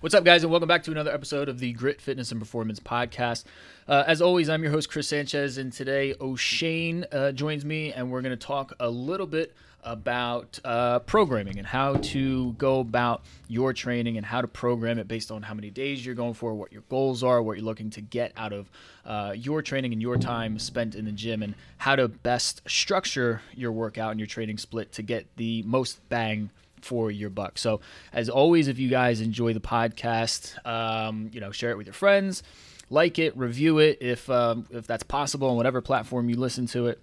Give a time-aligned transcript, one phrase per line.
[0.00, 2.78] What's up, guys, and welcome back to another episode of the Grit Fitness and Performance
[2.78, 3.42] Podcast.
[3.88, 8.08] Uh, as always, I'm your host, Chris Sanchez, and today Oshane uh, joins me, and
[8.08, 13.24] we're going to talk a little bit about uh, programming and how to go about
[13.48, 16.54] your training and how to program it based on how many days you're going for,
[16.54, 18.70] what your goals are, what you're looking to get out of
[19.04, 23.42] uh, your training and your time spent in the gym, and how to best structure
[23.52, 26.50] your workout and your training split to get the most bang
[26.82, 27.58] for your buck.
[27.58, 27.80] So,
[28.12, 31.94] as always, if you guys enjoy the podcast, um, you know, share it with your
[31.94, 32.42] friends,
[32.90, 36.86] like it, review it if um, if that's possible on whatever platform you listen to
[36.86, 37.00] it.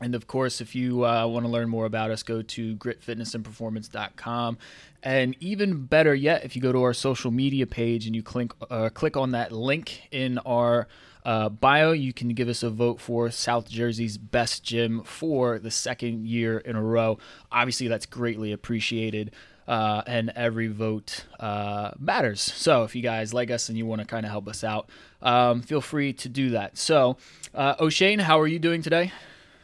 [0.00, 4.58] And of course, if you uh, want to learn more about us, go to gritfitnessandperformance.com.
[5.02, 8.52] And even better yet, if you go to our social media page and you click
[8.70, 10.88] uh, click on that link in our
[11.26, 15.72] uh, bio, you can give us a vote for South Jersey's best gym for the
[15.72, 17.18] second year in a row.
[17.50, 19.32] Obviously, that's greatly appreciated.
[19.66, 22.40] Uh, and every vote uh, matters.
[22.40, 24.88] So if you guys like us and you want to kind of help us out,
[25.20, 26.78] um, feel free to do that.
[26.78, 27.16] So,
[27.52, 29.10] uh, Oshane, how are you doing today?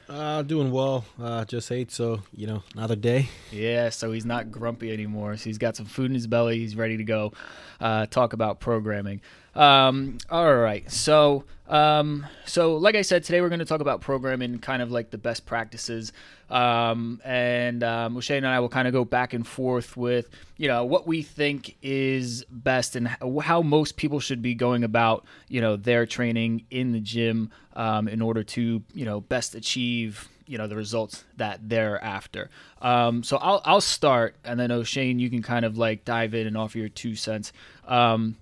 [0.09, 1.05] Uh, doing well.
[1.23, 3.29] Uh, just ate, so you know, another day.
[3.53, 5.37] Yeah, so he's not grumpy anymore.
[5.37, 6.59] So he's got some food in his belly.
[6.59, 7.33] He's ready to go
[7.81, 9.21] uh, talk about programming.
[9.55, 10.91] Um, all right.
[10.91, 14.91] So, um, so like I said, today we're going to talk about programming, kind of
[14.91, 16.13] like the best practices.
[16.51, 20.69] Um, and um, Oshane and I will kind of go back and forth with, you
[20.69, 23.09] know, what we think is best and
[23.43, 28.09] how most people should be going about, you know, their training in the gym um,
[28.09, 32.51] in order to, you know, best achieve you know the results that they're after.
[32.83, 36.47] Um, so I'll I'll start, and then Oshane, you can kind of like dive in
[36.47, 37.53] and offer your two cents.
[37.87, 38.37] Um,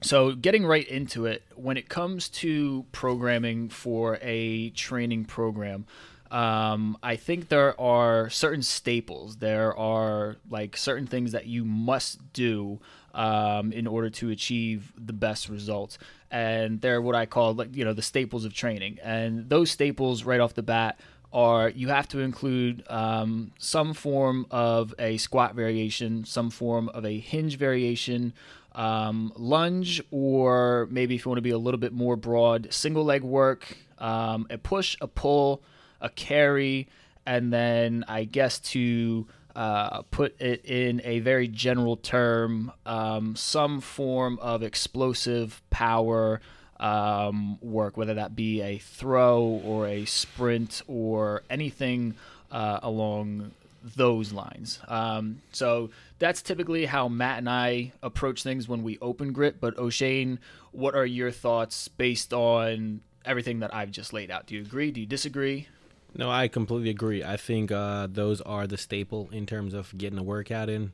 [0.00, 5.86] so getting right into it when it comes to programming for a training program
[6.30, 9.36] um, i think there are certain staples.
[9.36, 12.80] There are like certain things that you must do
[13.14, 15.98] um, in order to achieve the best results.
[16.30, 18.98] And they're what i call like you know the staples of training.
[19.02, 21.00] And those staples right off the bat
[21.32, 27.04] are you have to include um, some form of a squat variation some form of
[27.04, 28.32] a hinge variation
[28.72, 33.04] um, lunge, or maybe if you want to be a little bit more broad, single
[33.04, 35.62] leg work, um, a push, a pull,
[36.00, 36.88] a carry,
[37.26, 43.80] and then I guess to uh, put it in a very general term, um, some
[43.80, 46.40] form of explosive power
[46.78, 52.14] um, work, whether that be a throw or a sprint or anything
[52.52, 53.52] uh, along
[53.82, 54.80] those lines.
[54.88, 59.60] Um, so that's typically how Matt and I approach things when we open grit.
[59.60, 60.38] But Oshane,
[60.72, 64.46] what are your thoughts based on everything that I've just laid out?
[64.46, 64.90] Do you agree?
[64.90, 65.68] Do you disagree?
[66.16, 67.22] No, I completely agree.
[67.22, 70.92] I think uh, those are the staple in terms of getting a workout in.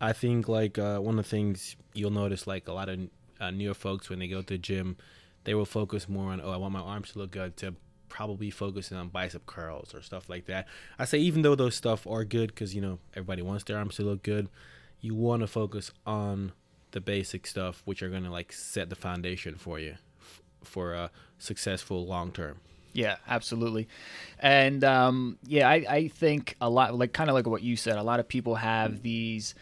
[0.00, 3.00] I think like uh, one of the things you'll notice, like a lot of
[3.40, 4.96] uh, newer folks when they go to the gym,
[5.44, 7.74] they will focus more on, oh, I want my arms to look good to
[8.12, 10.68] probably focusing on bicep curls or stuff like that.
[10.98, 13.96] I say even though those stuff are good because you know everybody wants their arms
[13.96, 14.50] to look good,
[15.00, 16.52] you want to focus on
[16.90, 20.92] the basic stuff which are going to like set the foundation for you f- for
[20.92, 22.60] a successful long term.
[22.92, 23.88] Yeah, absolutely.
[24.38, 27.96] And um, yeah, I, I think a lot, like kind of like what you said,
[27.96, 29.54] a lot of people have these.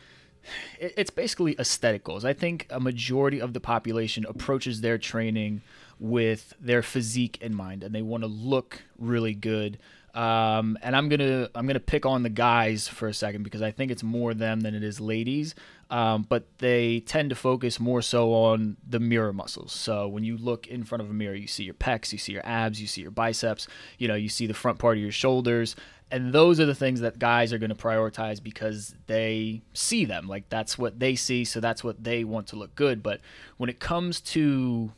[0.80, 2.24] It's basically aesthetic goals.
[2.24, 5.62] I think a majority of the population approaches their training
[6.00, 9.78] with their physique in mind, and they want to look really good.
[10.14, 13.70] Um, and I'm gonna I'm gonna pick on the guys for a second because I
[13.70, 15.54] think it's more them than it is ladies.
[15.88, 19.72] Um, but they tend to focus more so on the mirror muscles.
[19.72, 22.32] So when you look in front of a mirror, you see your pecs, you see
[22.32, 23.68] your abs, you see your biceps.
[23.98, 25.76] You know, you see the front part of your shoulders,
[26.10, 30.26] and those are the things that guys are going to prioritize because they see them.
[30.26, 33.02] Like that's what they see, so that's what they want to look good.
[33.02, 33.20] But
[33.58, 34.92] when it comes to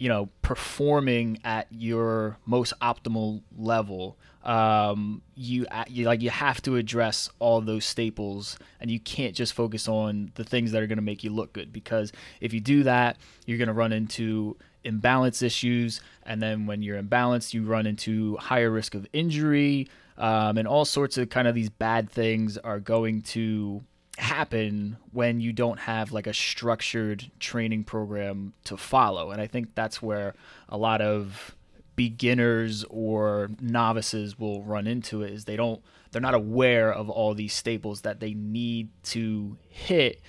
[0.00, 6.76] you know performing at your most optimal level um, you, you like you have to
[6.76, 10.96] address all those staples and you can't just focus on the things that are going
[10.96, 12.10] to make you look good because
[12.40, 16.00] if you do that you're going to run into imbalance issues.
[16.22, 20.84] And then when you're imbalanced you run into higher risk of injury um, and all
[20.84, 23.82] sorts of kind of these bad things are going to
[24.20, 29.30] happen when you don't have like a structured training program to follow.
[29.30, 30.34] And I think that's where
[30.68, 31.54] a lot of
[31.96, 37.34] beginners or novices will run into it is they don't they're not aware of all
[37.34, 40.20] these staples that they need to hit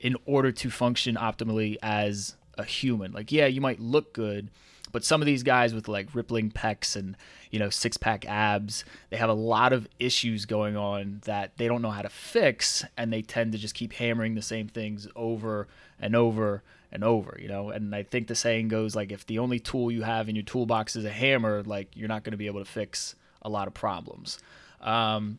[0.00, 3.12] in order to function optimally as a human.
[3.12, 4.50] Like yeah, you might look good,
[4.92, 7.16] But some of these guys with like rippling pecs and
[7.50, 11.68] you know six pack abs, they have a lot of issues going on that they
[11.68, 15.08] don't know how to fix, and they tend to just keep hammering the same things
[15.16, 15.68] over
[16.00, 16.62] and over
[16.92, 17.38] and over.
[17.40, 20.28] You know, and I think the saying goes like if the only tool you have
[20.28, 23.14] in your toolbox is a hammer, like you're not going to be able to fix
[23.42, 24.38] a lot of problems.
[24.80, 25.38] Um,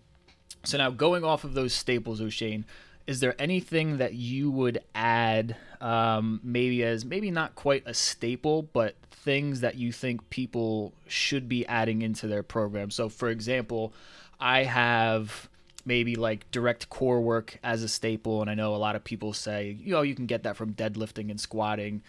[0.63, 2.65] so now going off of those staples, Oshane,
[3.07, 8.63] is there anything that you would add, um, maybe as maybe not quite a staple,
[8.63, 12.91] but things that you think people should be adding into their program?
[12.91, 13.93] So, for example,
[14.39, 15.49] I have
[15.85, 19.33] maybe like direct core work as a staple, and I know a lot of people
[19.33, 22.01] say, you know, you can get that from deadlifting and squatting.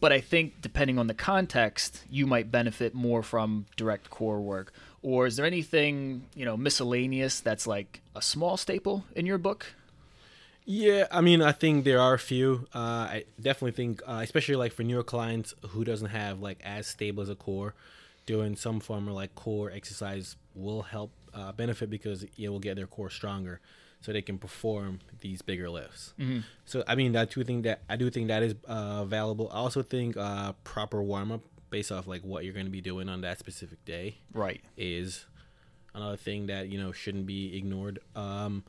[0.00, 4.72] But I think depending on the context, you might benefit more from direct core work.
[5.02, 9.66] Or is there anything, you know, miscellaneous that's like a small staple in your book?
[10.72, 12.68] Yeah, I mean, I think there are a few.
[12.72, 16.86] Uh, I definitely think, uh, especially like for newer clients who doesn't have like as
[16.86, 17.74] stable as a core,
[18.24, 22.76] doing some form of like core exercise will help uh, benefit because it will get
[22.76, 23.58] their core stronger,
[24.00, 26.14] so they can perform these bigger lifts.
[26.20, 26.42] Mm-hmm.
[26.66, 29.50] So I mean, I do think that I do think that is uh, valuable.
[29.52, 31.40] I also think uh, proper warm up
[31.70, 35.26] based off like what you're going to be doing on that specific day, right, is
[35.96, 37.98] another thing that you know shouldn't be ignored.
[38.14, 38.62] Um,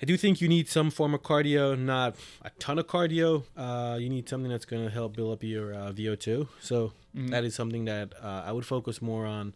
[0.00, 3.44] I do think you need some form of cardio, not a ton of cardio.
[3.56, 6.48] Uh, you need something that's going to help build up your uh, VO2.
[6.60, 7.28] So mm-hmm.
[7.28, 9.54] that is something that uh, I would focus more on.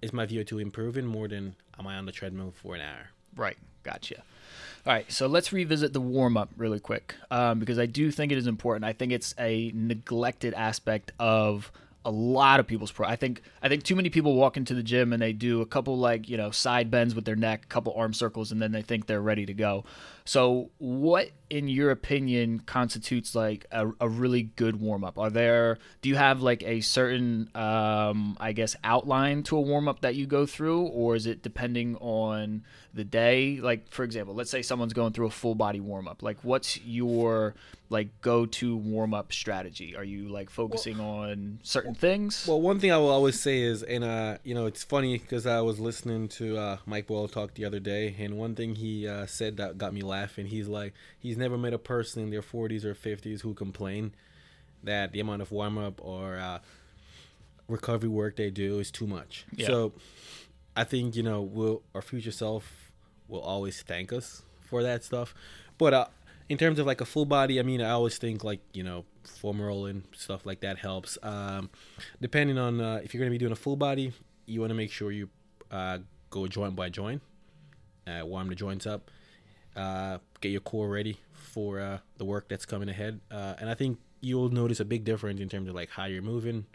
[0.00, 3.10] Is my VO2 improving more than am I on the treadmill for an hour?
[3.36, 3.56] Right.
[3.84, 4.22] Gotcha.
[4.84, 8.32] All right, so let's revisit the warm up really quick um, because I do think
[8.32, 8.84] it is important.
[8.84, 11.70] I think it's a neglected aspect of
[12.04, 13.06] a lot of people's pro.
[13.06, 15.66] I think I think too many people walk into the gym and they do a
[15.66, 18.72] couple like you know side bends with their neck, a couple arm circles, and then
[18.72, 19.84] they think they're ready to go.
[20.24, 25.18] So, what in your opinion constitutes like a, a really good warm up?
[25.18, 29.86] Are there do you have like a certain um, I guess outline to a warm
[29.88, 32.62] up that you go through, or is it depending on
[32.94, 33.58] the day?
[33.60, 36.22] Like for example, let's say someone's going through a full body warm up.
[36.22, 37.54] Like, what's your
[37.92, 39.94] like go to warm up strategy?
[39.94, 42.46] Are you like focusing well, on certain things?
[42.48, 45.46] Well, one thing I will always say is, and uh, you know, it's funny because
[45.46, 49.06] I was listening to uh, Mike Boyle talk the other day, and one thing he
[49.06, 50.46] uh, said that got me laughing.
[50.46, 54.14] He's like, he's never met a person in their 40s or 50s who complain
[54.84, 56.58] that the amount of warm up or uh,
[57.68, 59.46] recovery work they do is too much.
[59.54, 59.66] Yeah.
[59.66, 59.92] So,
[60.76, 62.92] I think you know, we'll, our future self
[63.28, 65.34] will always thank us for that stuff,
[65.78, 66.06] but uh,
[66.48, 69.04] in terms of like a full body, I mean, I always think like you know
[69.24, 71.16] foam rolling stuff like that helps.
[71.22, 71.70] Um,
[72.20, 74.12] depending on uh, if you're going to be doing a full body,
[74.46, 75.28] you want to make sure you
[75.70, 75.98] uh,
[76.30, 77.22] go joint by joint,
[78.06, 79.10] uh, warm the joints up,
[79.76, 83.74] uh, get your core ready for uh, the work that's coming ahead, uh, and I
[83.74, 86.66] think you'll notice a big difference in terms of like how you're moving,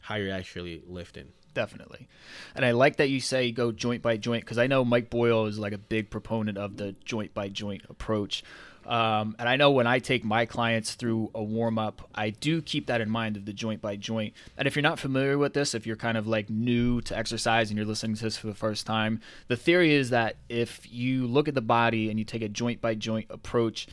[0.00, 2.08] how you're actually lifting definitely.
[2.54, 5.46] And I like that you say go joint by joint because I know Mike Boyle
[5.46, 8.42] is like a big proponent of the joint by joint approach.
[8.90, 12.60] Um, and I know when I take my clients through a warm up, I do
[12.60, 14.34] keep that in mind of the joint by joint.
[14.58, 17.70] And if you're not familiar with this, if you're kind of like new to exercise
[17.70, 21.28] and you're listening to this for the first time, the theory is that if you
[21.28, 23.86] look at the body and you take a joint by joint approach,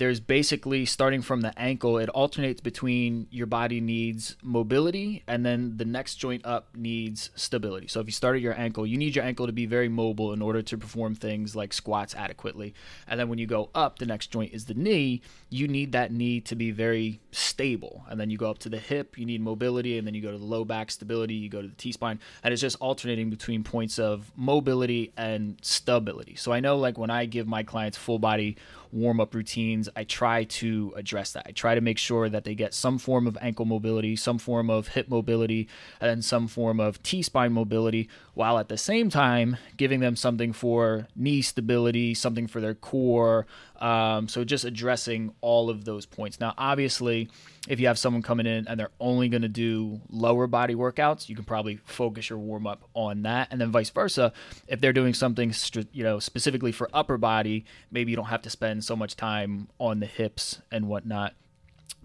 [0.00, 5.76] there's basically starting from the ankle, it alternates between your body needs mobility and then
[5.76, 7.86] the next joint up needs stability.
[7.86, 10.32] So if you start at your ankle, you need your ankle to be very mobile
[10.32, 12.72] in order to perform things like squats adequately.
[13.06, 15.20] And then when you go up, the next joint is the knee,
[15.50, 18.06] you need that knee to be very stable.
[18.08, 20.32] And then you go up to the hip, you need mobility, and then you go
[20.32, 23.28] to the low back stability, you go to the T spine, and it's just alternating
[23.28, 26.36] between points of mobility and stability.
[26.36, 28.56] So I know like when I give my clients full body
[28.92, 31.46] warm up routines, I try to address that.
[31.46, 34.70] I try to make sure that they get some form of ankle mobility, some form
[34.70, 35.68] of hip mobility,
[36.00, 40.52] and some form of T spine mobility, while at the same time giving them something
[40.52, 43.46] for knee stability, something for their core.
[43.80, 46.38] Um, so just addressing all of those points.
[46.38, 47.30] Now, obviously,
[47.66, 51.28] if you have someone coming in and they're only going to do lower body workouts,
[51.28, 54.32] you can probably focus your warm up on that, and then vice versa.
[54.68, 55.54] If they're doing something,
[55.92, 59.68] you know, specifically for upper body, maybe you don't have to spend so much time
[59.78, 61.34] on the hips and whatnot.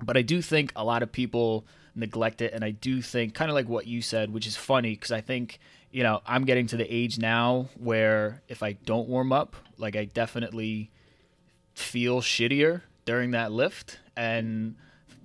[0.01, 3.49] But I do think a lot of people neglect it, and I do think kind
[3.49, 5.59] of like what you said, which is funny because I think
[5.91, 9.95] you know I'm getting to the age now where if I don't warm up, like
[9.95, 10.91] I definitely
[11.75, 14.75] feel shittier during that lift and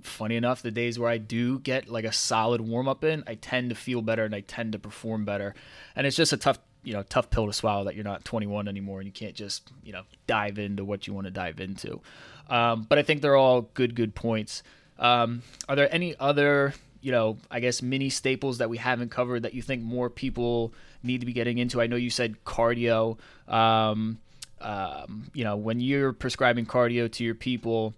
[0.02, 3.34] funny enough, the days where I do get like a solid warm up in, I
[3.34, 5.54] tend to feel better and I tend to perform better.
[5.96, 8.68] And it's just a tough, you know, tough pill to swallow that you're not 21
[8.68, 12.00] anymore and you can't just, you know, dive into what you want to dive into.
[12.48, 14.62] Um, but I think they're all good, good points.
[14.98, 19.44] Um, are there any other you know, I guess mini staples that we haven't covered
[19.44, 21.80] that you think more people need to be getting into?
[21.80, 23.18] I know you said cardio.
[23.48, 24.18] Um,
[24.60, 27.94] um, you know, when you're prescribing cardio to your people,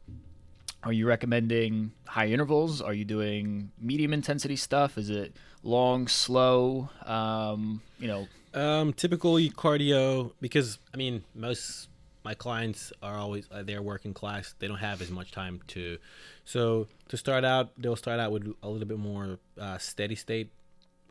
[0.82, 2.80] are you recommending high intervals?
[2.80, 4.98] Are you doing medium intensity stuff?
[4.98, 6.88] Is it long, slow?
[7.06, 11.88] Um, you know, um, typically cardio because I mean most
[12.24, 14.54] my clients are always uh, they're working class.
[14.58, 15.98] They don't have as much time to.
[16.44, 20.50] So to start out, they'll start out with a little bit more uh, steady state.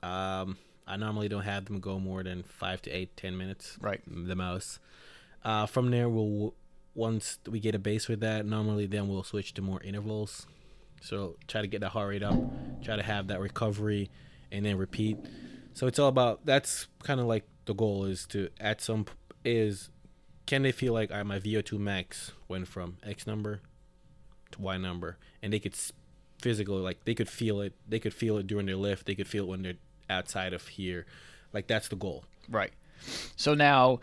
[0.04, 4.02] Um, I normally don't have them go more than five to eight, ten minutes, right,
[4.06, 4.80] the most.
[5.44, 6.54] Uh, from there, we'll
[6.94, 10.46] once we get a base with that, normally then we'll switch to more intervals.
[11.02, 12.40] So try to get that heart rate up,
[12.84, 14.10] try to have that recovery,
[14.52, 15.18] and then repeat.
[15.74, 19.06] So it's all about that's kind of like the goal is to at some
[19.44, 19.90] is
[20.46, 23.62] can they feel like my VO2 max went from X number
[24.52, 25.76] to Y number, and they could
[26.40, 27.74] physically like they could feel it.
[27.88, 29.06] They could feel it during their lift.
[29.06, 29.76] They could feel it when they're
[30.10, 31.06] outside of here.
[31.54, 32.26] Like that's the goal.
[32.50, 32.74] Right.
[33.36, 34.02] So now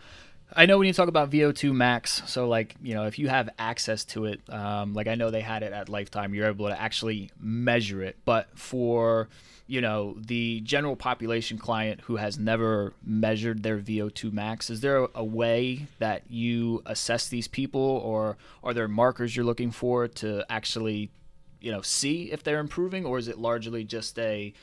[0.55, 3.49] I know when you talk about VO2 max, so like, you know, if you have
[3.59, 6.79] access to it, um, like I know they had it at Lifetime, you're able to
[6.79, 8.17] actually measure it.
[8.25, 9.29] But for,
[9.67, 15.07] you know, the general population client who has never measured their VO2 max, is there
[15.13, 20.43] a way that you assess these people or are there markers you're looking for to
[20.49, 21.11] actually
[21.61, 24.53] you know see if they're improving or is it largely just a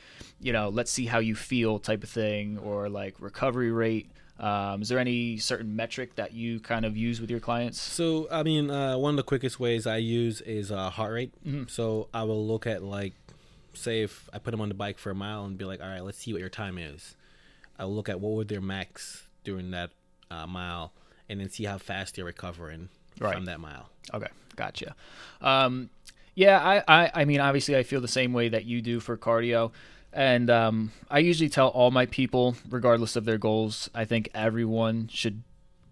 [0.41, 4.83] you know let's see how you feel type of thing or like recovery rate um,
[4.83, 7.81] is there any certain metric that you kind of use with your clients?
[7.81, 11.33] So, I mean, uh, one of the quickest ways I use is uh, heart rate.
[11.47, 11.65] Mm-hmm.
[11.69, 13.15] So, I will look at like,
[13.73, 15.89] say, if I put them on the bike for a mile and be like, all
[15.89, 17.17] right, let's see what your time is.
[17.79, 19.91] I'll look at what would their max during that
[20.31, 20.93] uh, mile,
[21.29, 22.89] and then see how fast they're recovering
[23.21, 23.35] right.
[23.35, 23.91] from that mile.
[24.15, 24.95] Okay, gotcha.
[25.41, 25.91] Um,
[26.35, 29.17] yeah, I, I, I mean, obviously, I feel the same way that you do for
[29.17, 29.73] cardio.
[30.17, 35.09] And um, I usually tell all my people, regardless of their goals, I think everyone
[35.13, 35.43] should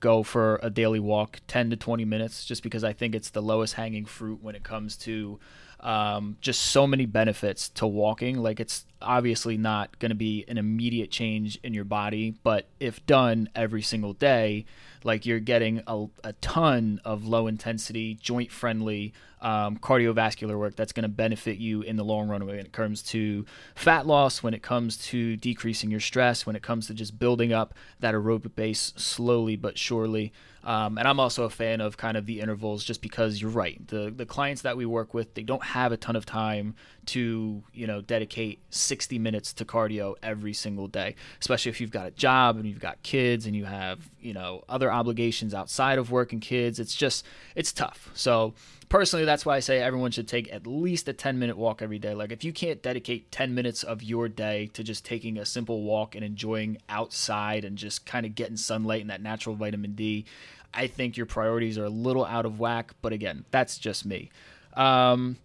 [0.00, 3.42] go for a daily walk, 10 to 20 minutes, just because I think it's the
[3.42, 5.38] lowest hanging fruit when it comes to
[5.80, 8.38] um, just so many benefits to walking.
[8.38, 13.04] Like it's obviously not going to be an immediate change in your body, but if
[13.06, 14.64] done every single day,
[15.04, 19.12] like you're getting a, a ton of low intensity, joint friendly
[19.44, 23.02] um, cardiovascular work that's going to benefit you in the long run when it comes
[23.02, 23.44] to
[23.74, 27.52] fat loss, when it comes to decreasing your stress, when it comes to just building
[27.52, 30.32] up that aerobic base slowly but surely.
[30.64, 33.86] Um, and I'm also a fan of kind of the intervals just because you're right.
[33.86, 36.74] The the clients that we work with, they don't have a ton of time
[37.08, 42.06] to, you know, dedicate 60 minutes to cardio every single day, especially if you've got
[42.06, 46.10] a job and you've got kids and you have, you know, other obligations outside of
[46.10, 46.78] work and kids.
[46.78, 48.10] It's just it's tough.
[48.14, 48.54] So
[48.88, 51.98] personally, that's why I say everyone should take at least a 10 minute walk every
[51.98, 52.14] day.
[52.14, 55.82] Like, if you can't dedicate 10 minutes of your day to just taking a simple
[55.82, 60.24] walk and enjoying outside and just kind of getting sunlight and that natural vitamin D,
[60.72, 62.94] I think your priorities are a little out of whack.
[63.02, 64.30] But again, that's just me.
[64.74, 65.36] Um,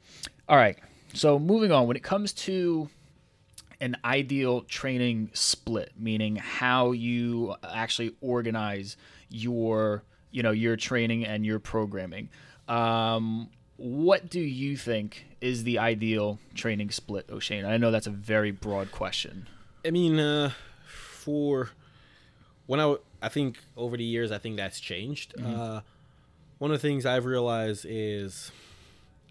[0.47, 0.77] all right.
[1.13, 2.89] So, moving on, when it comes to
[3.81, 8.97] an ideal training split, meaning how you actually organize
[9.29, 12.29] your you know your training and your programming.
[12.67, 17.65] Um, what do you think is the ideal training split, Oshane?
[17.65, 19.47] I know that's a very broad question.
[19.85, 20.51] I mean, uh,
[20.85, 21.69] for
[22.67, 25.33] when I, I think over the years, I think that's changed.
[25.37, 25.59] Mm-hmm.
[25.59, 25.81] Uh,
[26.57, 28.51] one of the things I've realized is,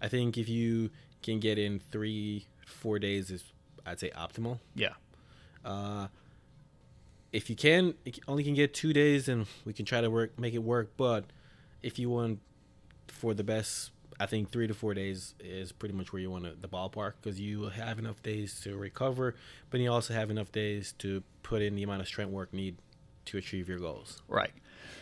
[0.01, 0.89] I think if you
[1.21, 3.43] can get in three, four days is,
[3.85, 4.59] I'd say optimal.
[4.75, 4.93] Yeah.
[5.63, 6.07] Uh,
[7.31, 7.93] if you can,
[8.27, 10.91] only can get two days, and we can try to work, make it work.
[10.97, 11.25] But
[11.83, 12.39] if you want
[13.07, 16.43] for the best I think three to four days is pretty much where you want
[16.43, 19.35] to, the ballpark because you have enough days to recover,
[19.69, 22.75] but you also have enough days to put in the amount of strength work need
[23.25, 24.21] to achieve your goals.
[24.27, 24.51] Right.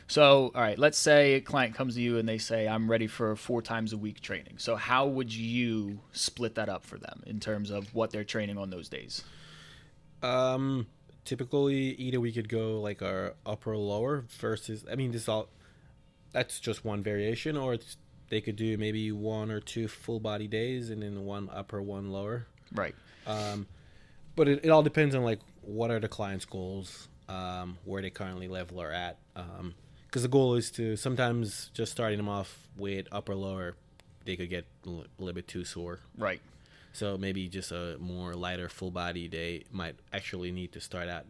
[0.07, 3.07] So, all right, let's say a client comes to you and they say, I'm ready
[3.07, 4.55] for four times a week training.
[4.57, 8.57] So, how would you split that up for them in terms of what they're training
[8.57, 9.23] on those days?
[10.23, 10.87] Um,
[11.25, 15.49] typically, either we could go like our upper or lower versus, I mean, this all,
[16.31, 17.97] that's just one variation, or it's
[18.29, 22.11] they could do maybe one or two full body days and then one upper, one
[22.11, 22.47] lower.
[22.73, 22.95] Right.
[23.25, 23.67] Um,
[24.35, 28.09] but it, it all depends on like what are the client's goals, um, where they
[28.09, 29.17] currently level are at.
[29.33, 29.73] Because um,
[30.11, 33.75] the goal is to sometimes just starting them off with upper lower,
[34.25, 35.99] they could get a little bit too sore.
[36.17, 36.41] Right.
[36.93, 41.25] So maybe just a more lighter full body day might actually need to start out.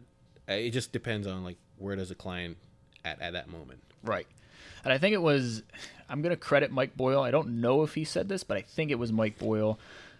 [0.48, 2.56] Uh, it just depends on like where does the client
[3.04, 3.80] at at that moment.
[4.02, 4.26] Right.
[4.84, 5.62] And I think it was,
[6.08, 7.22] I'm going to credit Mike Boyle.
[7.22, 9.78] I don't know if he said this, but I think it was Mike Boyle.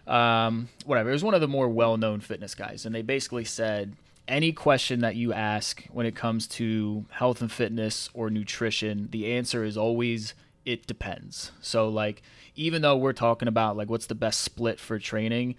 [0.09, 1.11] um, whatever.
[1.11, 3.95] It was one of the more well-known fitness guys, and they basically said
[4.29, 9.33] any question that you ask when it comes to health and fitness or nutrition, the
[9.33, 11.51] answer is always it depends.
[11.61, 12.23] So like
[12.55, 15.57] even though we're talking about like what's the best split for training,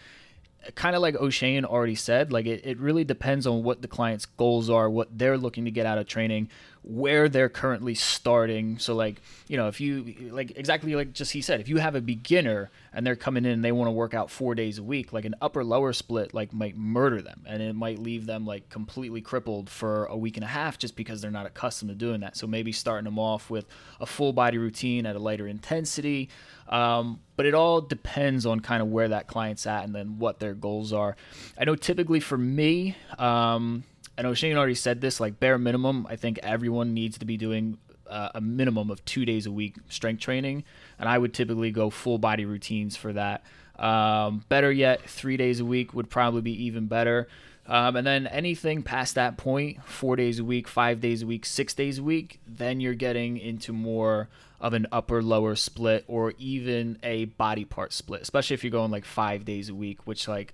[0.75, 4.25] kind of like Oshane already said, like it, it really depends on what the client's
[4.25, 6.49] goals are, what they're looking to get out of training,
[6.89, 8.79] where they're currently starting.
[8.79, 11.93] So like, you know, if you like exactly like just he said, if you have
[11.93, 14.83] a beginner and they're coming in and they want to work out four days a
[14.83, 18.43] week, like an upper lower split like might murder them and it might leave them
[18.43, 21.95] like completely crippled for a week and a half just because they're not accustomed to
[21.95, 22.35] doing that.
[22.35, 23.67] So maybe starting them off with
[23.99, 26.29] a full body routine at a lighter intensity.
[26.69, 30.39] Um, but it all depends on kind of where that client's at and then what
[30.39, 31.15] their goals are.
[31.55, 33.83] I know typically for me, um,
[34.19, 37.37] I know Shane already said this, like bare minimum, I think everyone needs to be
[37.37, 40.65] doing uh, a minimum of two days a week strength training,
[40.99, 43.45] and I would typically go full body routines for that.
[43.77, 47.29] Um, better yet, three days a week would probably be even better.
[47.65, 51.45] Um, and then anything past that point, four days a week, five days a week,
[51.45, 54.27] six days a week, then you're getting into more
[54.61, 58.91] of an upper lower split or even a body part split, especially if you're going
[58.91, 60.53] like five days a week, which, like,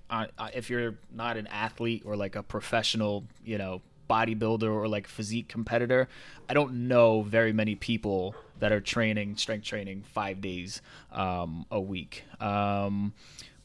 [0.54, 5.48] if you're not an athlete or like a professional, you know, bodybuilder or like physique
[5.48, 6.08] competitor,
[6.48, 10.80] I don't know very many people that are training strength training five days
[11.12, 12.24] um, a week.
[12.40, 13.12] Um,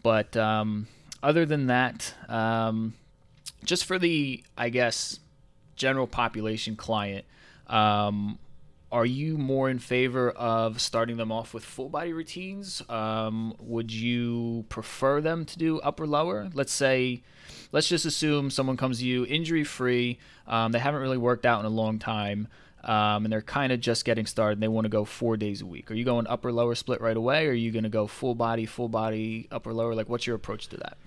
[0.03, 0.87] but um,
[1.21, 2.95] other than that, um,
[3.63, 5.19] just for the, I guess,
[5.75, 7.25] general population client,
[7.67, 8.39] um,
[8.91, 12.81] are you more in favor of starting them off with full body routines?
[12.89, 16.49] Um, would you prefer them to do upper lower?
[16.53, 17.23] Let's say,
[17.71, 20.19] let's just assume someone comes to you injury free.
[20.45, 22.47] Um, they haven't really worked out in a long time.
[22.83, 25.61] Um, and they're kind of just getting started and they want to go four days
[25.61, 25.91] a week.
[25.91, 27.45] Are you going upper lower split right away?
[27.45, 29.93] Or are you going to go full body, full body, upper lower?
[29.93, 30.97] Like, what's your approach to that?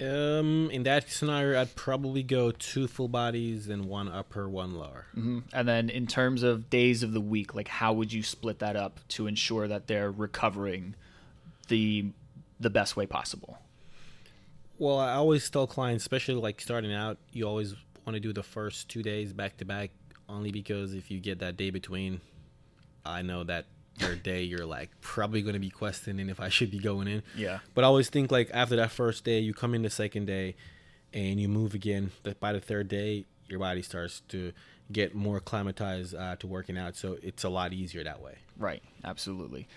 [0.00, 5.06] Um, in that scenario, I'd probably go two full bodies and one upper, one lower.
[5.16, 5.40] Mm-hmm.
[5.52, 8.74] And then in terms of days of the week, like how would you split that
[8.74, 10.94] up to ensure that they're recovering
[11.68, 12.06] the
[12.58, 13.58] the best way possible?
[14.78, 18.42] Well, I always tell clients, especially like starting out, you always want to do the
[18.42, 19.90] first two days back to back,
[20.28, 22.20] only because if you get that day between,
[23.06, 23.66] I know that
[23.98, 27.22] third day you're like probably going to be questioning if I should be going in.
[27.36, 27.60] Yeah.
[27.74, 30.56] But I always think like after that first day, you come in the second day,
[31.12, 32.10] and you move again.
[32.22, 34.52] But by the third day, your body starts to
[34.92, 38.38] get more acclimatized uh, to working out, so it's a lot easier that way.
[38.58, 38.82] Right.
[39.04, 39.68] Absolutely.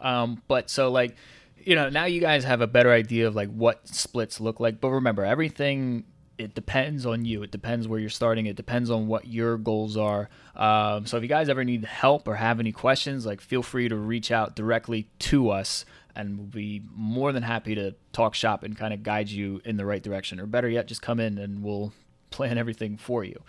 [0.00, 1.16] Um, but so like
[1.56, 4.80] you know now you guys have a better idea of like what splits look like
[4.80, 6.04] but remember everything
[6.38, 7.42] it depends on you.
[7.42, 8.46] It depends where you're starting.
[8.46, 10.28] It depends on what your goals are.
[10.56, 13.88] Um, so if you guys ever need help or have any questions, like feel free
[13.88, 15.84] to reach out directly to us,
[16.16, 19.76] and we'll be more than happy to talk shop and kind of guide you in
[19.76, 20.40] the right direction.
[20.40, 21.92] Or better yet, just come in and we'll
[22.30, 23.40] plan everything for you.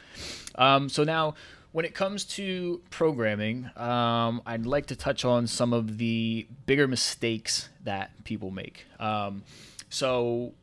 [0.55, 1.35] Um, so now.
[1.71, 6.87] When it comes to programming, um, I'd like to touch on some of the bigger
[6.87, 8.85] mistakes that people make.
[8.97, 9.43] Um,
[9.89, 10.53] so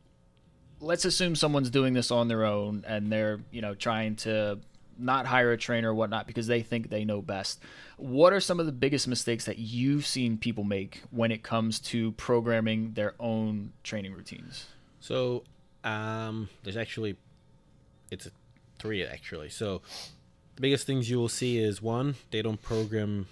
[0.83, 4.59] let's assume someone's doing this on their own and they're you know trying to
[4.97, 7.59] not hire a trainer or whatnot because they think they know best.
[7.97, 11.79] What are some of the biggest mistakes that you've seen people make when it comes
[11.79, 14.67] to programming their own training routines?
[14.99, 15.43] So,
[15.83, 17.17] um, there's actually,
[18.11, 18.31] it's a
[18.77, 19.49] three actually.
[19.49, 19.81] So,
[20.55, 23.27] the biggest things you will see is one, they don't program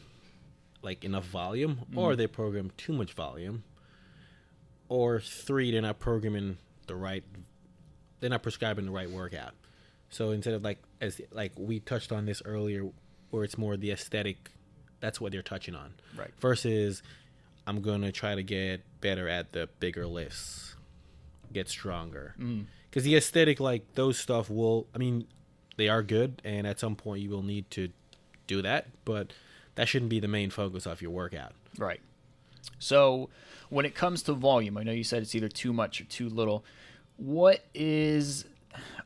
[0.81, 1.97] like enough volume, mm.
[1.97, 3.63] or they program too much volume,
[4.89, 7.23] or three, they're not programming the right
[8.19, 9.53] they're not prescribing the right workout.
[10.09, 12.85] So instead of like as like we touched on this earlier
[13.31, 14.51] where it's more the aesthetic
[14.99, 15.93] that's what they're touching on.
[16.15, 16.29] Right.
[16.39, 17.01] Versus
[17.65, 20.75] I'm going to try to get better at the bigger lifts.
[21.51, 22.35] Get stronger.
[22.39, 22.65] Mm.
[22.91, 25.27] Cuz the aesthetic like those stuff will I mean
[25.77, 27.89] they are good and at some point you will need to
[28.47, 29.33] do that, but
[29.75, 31.53] that shouldn't be the main focus of your workout.
[31.77, 32.01] Right.
[32.79, 33.29] So
[33.69, 36.29] when it comes to volume, I know you said it's either too much or too
[36.29, 36.65] little.
[37.17, 38.45] What is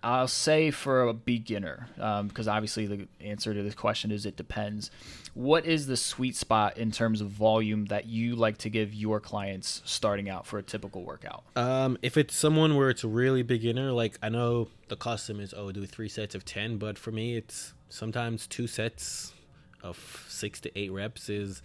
[0.04, 4.38] I'll say for a beginner, because um, obviously the answer to this question is it
[4.38, 4.92] depends.
[5.34, 9.20] What is the sweet spot in terms of volume that you like to give your
[9.20, 11.44] clients starting out for a typical workout?
[11.56, 15.72] Um, if it's someone where it's really beginner, like I know the custom is oh
[15.72, 19.34] do three sets of ten, but for me it's sometimes two sets
[19.82, 21.62] of six to eight reps is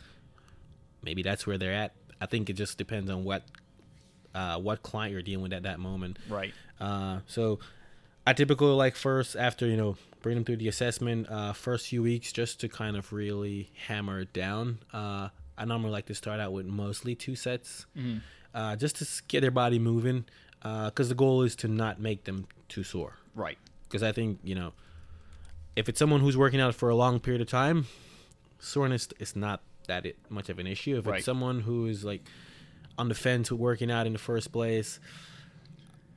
[1.03, 1.95] maybe that's where they're at.
[2.21, 3.43] I think it just depends on what
[4.35, 6.19] uh, what client you're dealing with at that moment.
[6.29, 6.53] Right.
[6.81, 7.59] Uh, so
[8.27, 12.03] I typically like first after you know bring them through the assessment uh, first few
[12.03, 14.79] weeks just to kind of really hammer it down.
[14.93, 17.87] Uh, I normally like to start out with mostly two sets.
[17.97, 18.19] Mm-hmm.
[18.55, 20.25] uh, just to get their body moving.
[20.63, 23.15] Because the goal is to not make them too sore.
[23.35, 23.57] Right.
[23.85, 24.75] Because I think you know,
[25.75, 27.87] if it's someone who's working out for a long period of time,
[28.59, 30.96] soreness is not that it, much of an issue.
[30.98, 31.16] If Right.
[31.18, 32.22] it's someone who is like
[32.96, 35.00] on the fence with working out in the first place,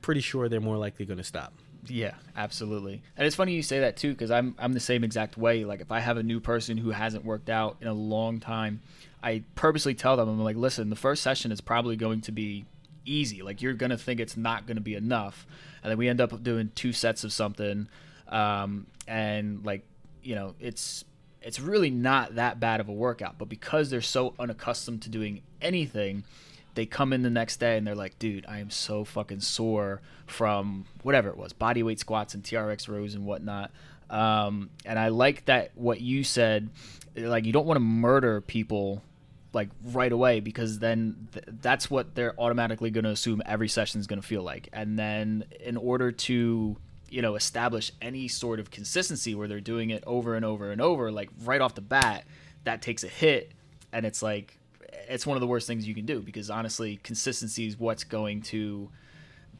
[0.00, 1.52] pretty sure they're more likely going to stop.
[1.86, 3.02] Yeah, absolutely.
[3.16, 5.64] And it's funny you say that too because I'm I'm the same exact way.
[5.66, 8.80] Like if I have a new person who hasn't worked out in a long time,
[9.22, 12.64] I purposely tell them I'm like, listen, the first session is probably going to be
[13.04, 13.42] easy.
[13.42, 15.46] Like you're gonna think it's not gonna be enough,
[15.82, 17.88] and then we end up doing two sets of something,
[18.28, 19.84] um, and like
[20.22, 21.04] you know it's
[21.44, 23.38] it's really not that bad of a workout.
[23.38, 26.24] But because they're so unaccustomed to doing anything,
[26.74, 30.00] they come in the next day and they're like, dude, I am so fucking sore
[30.26, 33.70] from whatever it was, body weight squats and TRX rows and whatnot.
[34.10, 36.70] Um, and I like that what you said,
[37.14, 39.02] like you don't want to murder people
[39.52, 44.00] like right away because then th- that's what they're automatically going to assume every session
[44.00, 44.68] is going to feel like.
[44.72, 46.76] And then in order to
[47.14, 50.80] you know establish any sort of consistency where they're doing it over and over and
[50.80, 52.24] over, like right off the bat,
[52.64, 53.52] that takes a hit,
[53.92, 54.58] and it's like
[55.08, 58.42] it's one of the worst things you can do because honestly, consistency is what's going
[58.42, 58.90] to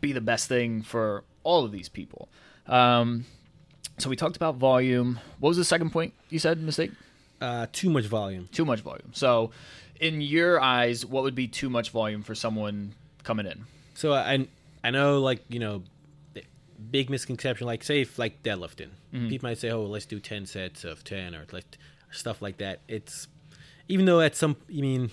[0.01, 2.29] be the best thing for all of these people.
[2.67, 3.25] Um,
[3.99, 5.21] so we talked about volume.
[5.39, 6.61] What was the second point you said?
[6.61, 6.91] Mistake.
[7.41, 8.49] Uh, too much volume.
[8.51, 9.13] Too much volume.
[9.13, 9.53] So,
[10.01, 13.67] in your eyes, what would be too much volume for someone coming in?
[13.95, 14.49] So I
[14.83, 15.85] I know like you know,
[16.91, 19.29] big misconception like say if like deadlifting, mm-hmm.
[19.29, 21.65] people might say, oh, let's do ten sets of ten or like
[22.11, 22.81] stuff like that.
[22.89, 23.29] It's
[23.89, 25.11] even though at some I mean,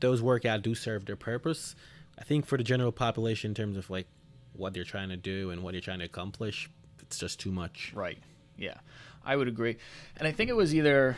[0.00, 1.74] those workouts do serve their purpose.
[2.18, 4.06] I think for the general population, in terms of like
[4.52, 6.70] what they're trying to do and what they're trying to accomplish,
[7.02, 7.92] it's just too much.
[7.94, 8.18] Right.
[8.56, 8.76] Yeah,
[9.24, 9.76] I would agree.
[10.16, 11.16] And I think it was either,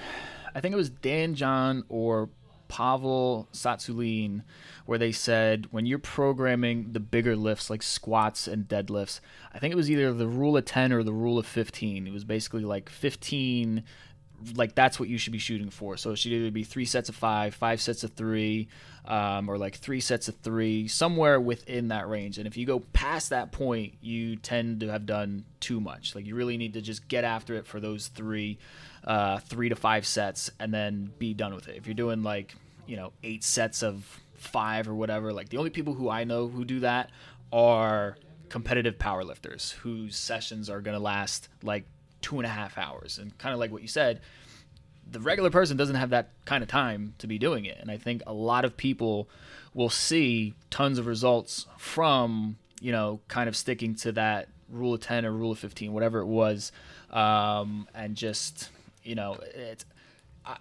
[0.54, 2.30] I think it was Dan John or
[2.68, 4.42] Pavel Tsatsouline
[4.86, 9.20] where they said when you're programming the bigger lifts like squats and deadlifts,
[9.52, 12.06] I think it was either the rule of 10 or the rule of 15.
[12.06, 13.82] It was basically like 15
[14.54, 15.96] like that's what you should be shooting for.
[15.96, 18.68] So it should either be three sets of five, five sets of three,
[19.04, 22.38] um, or like three sets of three, somewhere within that range.
[22.38, 26.14] And if you go past that point, you tend to have done too much.
[26.14, 28.58] Like you really need to just get after it for those three,
[29.06, 31.76] uh, three to five sets, and then be done with it.
[31.76, 32.54] If you're doing like
[32.86, 36.48] you know eight sets of five or whatever, like the only people who I know
[36.48, 37.10] who do that
[37.52, 38.16] are
[38.48, 41.84] competitive powerlifters whose sessions are going to last like
[42.20, 43.18] two and a half hours.
[43.18, 44.20] And kind of like what you said,
[45.08, 47.78] the regular person doesn't have that kind of time to be doing it.
[47.80, 49.28] And I think a lot of people
[49.74, 55.00] will see tons of results from, you know, kind of sticking to that rule of
[55.00, 56.72] 10 or rule of 15, whatever it was.
[57.10, 58.70] Um, and just,
[59.06, 59.84] you know, it's,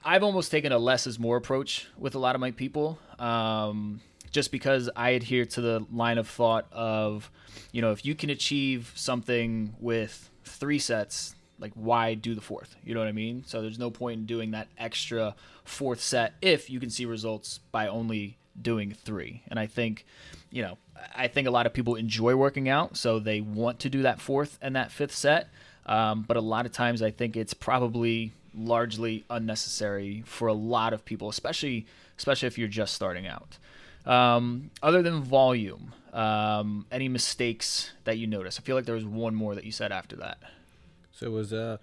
[0.03, 2.99] I've almost taken a less is more approach with a lot of my people.
[3.19, 7.31] Um, just because I adhere to the line of thought of,
[7.71, 12.75] you know, if you can achieve something with three sets, like why do the fourth?
[12.83, 13.43] You know what I mean?
[13.45, 17.59] So there's no point in doing that extra fourth set if you can see results
[17.71, 19.41] by only doing three.
[19.47, 20.05] And I think,
[20.51, 20.77] you know,
[21.15, 24.19] I think a lot of people enjoy working out, so they want to do that
[24.19, 25.49] fourth and that fifth set.
[25.85, 30.93] Um, but a lot of times, I think it's probably largely unnecessary for a lot
[30.93, 31.85] of people, especially
[32.17, 33.57] especially if you're just starting out.
[34.05, 38.57] Um, other than volume, um, any mistakes that you notice?
[38.59, 40.37] I feel like there was one more that you said after that.
[41.11, 41.77] So it was uh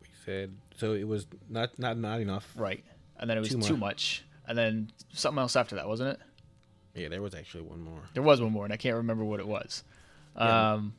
[0.00, 2.52] we said so it was not not not enough.
[2.56, 2.84] Right.
[3.18, 3.80] And then it was Too too much.
[3.80, 4.24] much.
[4.48, 6.20] And then something else after that, wasn't it?
[7.00, 8.00] Yeah, there was actually one more.
[8.14, 9.84] There was one more, and I can't remember what it was.
[10.36, 10.94] Um,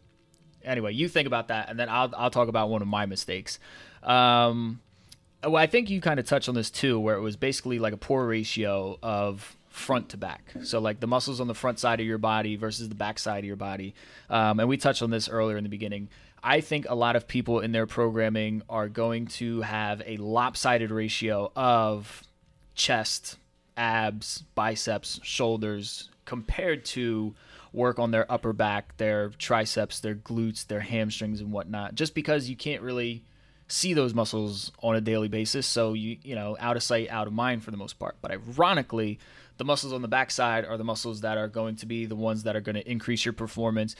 [0.63, 3.59] anyway, you think about that, and then I'll I'll talk about one of my mistakes.
[4.01, 4.79] Um,
[5.43, 7.93] well, I think you kind of touched on this too, where it was basically like
[7.93, 10.53] a poor ratio of front to back.
[10.61, 13.39] So like the muscles on the front side of your body versus the back side
[13.39, 13.95] of your body.
[14.29, 16.09] Um, and we touched on this earlier in the beginning.
[16.43, 20.91] I think a lot of people in their programming are going to have a lopsided
[20.91, 22.21] ratio of
[22.75, 23.37] chest,
[23.75, 27.33] abs, biceps, shoulders compared to
[27.73, 31.95] work on their upper back, their triceps, their glutes, their hamstrings and whatnot.
[31.95, 33.23] Just because you can't really
[33.67, 37.27] see those muscles on a daily basis, so you you know, out of sight, out
[37.27, 38.15] of mind for the most part.
[38.21, 39.19] But ironically,
[39.57, 42.43] the muscles on the backside are the muscles that are going to be the ones
[42.43, 43.95] that are going to increase your performance.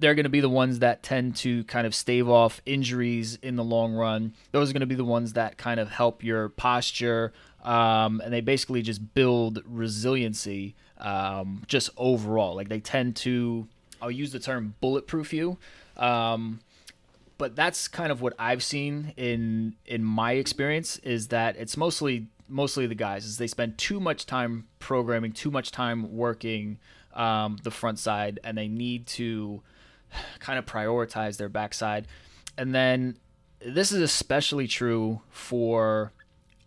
[0.00, 3.56] They're going to be the ones that tend to kind of stave off injuries in
[3.56, 4.32] the long run.
[4.52, 7.32] Those are going to be the ones that kind of help your posture,
[7.64, 12.54] um, and they basically just build resiliency um, just overall.
[12.54, 13.68] Like they tend to,
[14.02, 15.58] I'll use the term bulletproof you.
[15.96, 16.60] Um,
[17.38, 22.26] but that's kind of what I've seen in in my experience is that it's mostly
[22.48, 26.78] mostly the guys is they spend too much time programming, too much time working
[27.14, 29.62] um, the front side, and they need to
[30.40, 32.06] kind of prioritize their backside.
[32.56, 33.18] And then
[33.60, 36.12] this is especially true for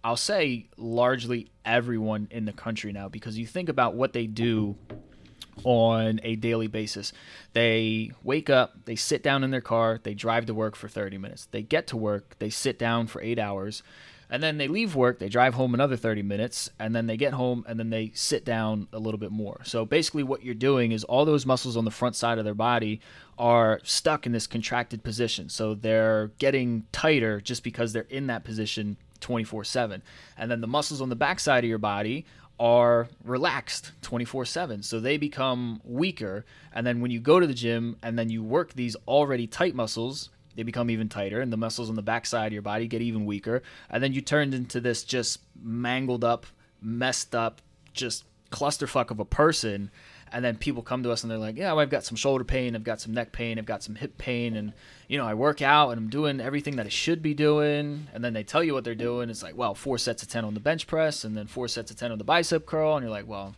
[0.04, 4.76] I'll say largely everyone in the country now because you think about what they do
[5.64, 7.14] on a daily basis.
[7.54, 11.18] They wake up, they sit down in their car, they drive to work for 30
[11.18, 11.48] minutes.
[11.52, 13.84] They get to work, they sit down for 8 hours,
[14.30, 17.34] and then they leave work, they drive home another 30 minutes, and then they get
[17.34, 19.60] home and then they sit down a little bit more.
[19.64, 22.56] So basically what you're doing is all those muscles on the front side of their
[22.56, 23.02] body
[23.38, 25.50] are stuck in this contracted position.
[25.50, 30.02] So they're getting tighter just because they're in that position 24 7.
[30.38, 32.26] And then the muscles on the backside of your body
[32.60, 34.84] are relaxed 24 7.
[34.84, 36.46] So they become weaker.
[36.74, 39.76] And then when you go to the gym and then you work these already tight
[39.76, 41.42] muscles, they become even tighter.
[41.42, 43.64] And the muscles on the backside of your body get even weaker.
[43.90, 46.46] And then you turn into this just mangled up,
[46.82, 47.62] messed up,
[47.94, 49.90] just clusterfuck of a person
[50.32, 52.76] and then people come to us and they're like, "Yeah, I've got some shoulder pain,
[52.76, 54.74] I've got some neck pain, I've got some hip pain, and
[55.08, 58.24] you know, I work out and I'm doing everything that I should be doing." And
[58.24, 59.30] then they tell you what they're doing.
[59.30, 61.92] It's like, well, four sets of ten on the bench press, and then four sets
[61.92, 63.56] of ten on the bicep curl, and you're like, well,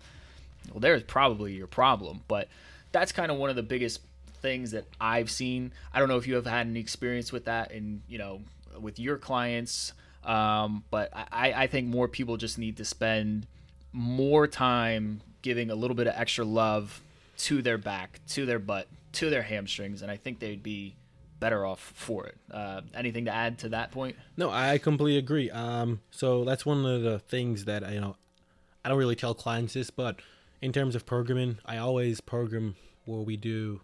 [0.71, 2.21] well, there's probably your problem.
[2.27, 2.47] But
[2.91, 4.01] that's kind of one of the biggest
[4.41, 5.71] things that I've seen.
[5.93, 8.41] I don't know if you have had any experience with that, and you know,
[8.79, 9.93] with your clients.
[10.23, 13.45] Um, but I, I think more people just need to spend
[13.91, 17.03] more time giving a little bit of extra love
[17.37, 20.95] to their back, to their butt, to their hamstrings, and I think they'd be
[21.39, 22.37] better off for it.
[22.49, 24.15] Uh, anything to add to that point?
[24.37, 25.51] No, I completely agree.
[25.51, 28.15] Um, so that's one of the things that you know
[28.83, 30.17] I don't really tell clients this, but
[30.61, 32.75] in terms of programming, I always program
[33.05, 33.81] where we do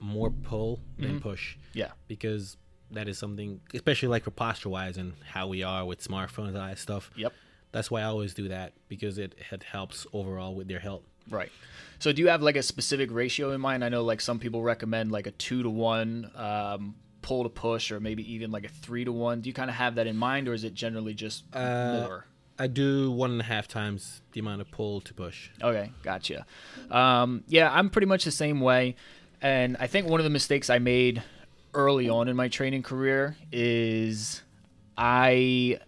[0.00, 1.18] more pull than mm-hmm.
[1.18, 1.56] push.
[1.74, 2.56] Yeah, because
[2.90, 6.58] that is something, especially like for posture wise and how we are with smartphones and
[6.58, 7.10] all that stuff.
[7.14, 7.34] Yep
[7.72, 11.02] that's why I always do that because it, it helps overall with their health.
[11.30, 11.50] Right.
[11.98, 13.84] So do you have like a specific ratio in mind?
[13.84, 17.90] I know like some people recommend like a two to one um, pull to push,
[17.90, 19.40] or maybe even like a three to one.
[19.40, 22.26] Do you kind of have that in mind, or is it generally just uh, more?
[22.58, 25.50] I do one and a half times the amount of pull to push.
[25.62, 26.46] Okay, gotcha.
[26.90, 28.96] Um, yeah, I'm pretty much the same way,
[29.42, 31.22] and I think one of the mistakes I made
[31.74, 34.42] early on in my training career is
[34.96, 35.78] I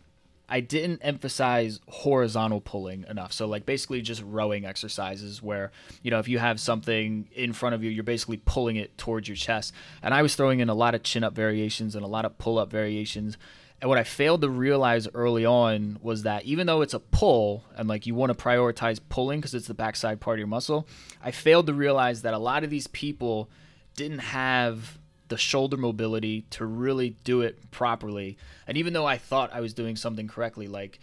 [0.50, 3.32] I didn't emphasize horizontal pulling enough.
[3.32, 5.70] So like basically just rowing exercises where,
[6.02, 9.28] you know, if you have something in front of you, you're basically pulling it towards
[9.28, 9.72] your chest.
[10.02, 12.36] And I was throwing in a lot of chin up variations and a lot of
[12.36, 13.38] pull up variations.
[13.80, 17.64] And what I failed to realize early on was that even though it's a pull
[17.76, 20.86] and like you want to prioritize pulling because it's the backside part of your muscle,
[21.22, 23.48] I failed to realize that a lot of these people
[23.94, 24.98] didn't have
[25.30, 28.36] the shoulder mobility to really do it properly.
[28.66, 30.98] And even though I thought I was doing something correctly, like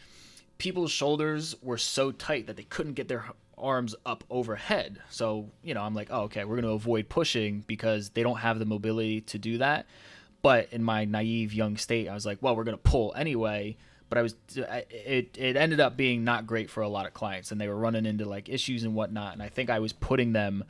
[0.58, 3.26] people's shoulders were so tight that they couldn't get their
[3.58, 5.00] arms up overhead.
[5.10, 8.38] So, you know, I'm like, oh, okay, we're going to avoid pushing because they don't
[8.38, 9.88] have the mobility to do that.
[10.42, 13.78] But in my naive young state, I was like, well, we're going to pull anyway.
[14.10, 17.52] But I was, it, it ended up being not great for a lot of clients
[17.52, 19.34] and they were running into like issues and whatnot.
[19.34, 20.64] And I think I was putting them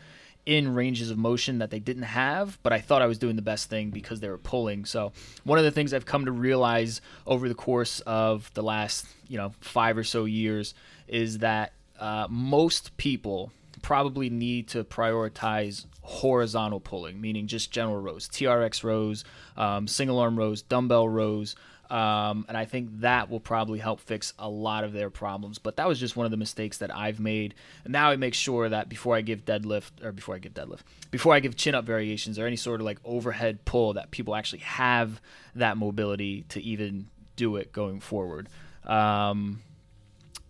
[0.48, 3.42] in ranges of motion that they didn't have, but I thought I was doing the
[3.42, 4.86] best thing because they were pulling.
[4.86, 5.12] So
[5.44, 9.38] one of the things I've come to realize over the course of the last, you
[9.38, 10.74] know, five or so years
[11.06, 18.30] is that uh, most people probably need to prioritize horizontal pulling, meaning just general rows,
[18.30, 19.26] TRX rows,
[19.58, 21.58] um, single arm rows, dumbbell rows,
[21.90, 25.58] um, and I think that will probably help fix a lot of their problems.
[25.58, 27.56] But that was just one of the mistakes that I've made.
[27.84, 30.82] And now I make sure that before I give deadlift, or before I give deadlift,
[31.12, 34.36] before I give chin up variations or any sort of like overhead pull, that people
[34.36, 35.22] actually have
[35.56, 38.50] that mobility to even do it going forward.
[38.86, 39.62] Um,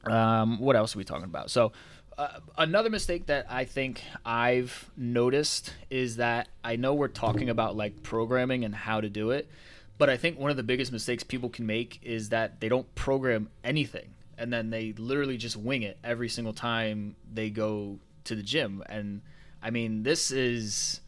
[0.05, 1.51] um, what else are we talking about?
[1.51, 1.71] So,
[2.17, 7.75] uh, another mistake that I think I've noticed is that I know we're talking about
[7.75, 9.47] like programming and how to do it,
[9.97, 12.93] but I think one of the biggest mistakes people can make is that they don't
[12.95, 18.35] program anything and then they literally just wing it every single time they go to
[18.35, 18.83] the gym.
[18.87, 19.21] And
[19.61, 21.01] I mean, this is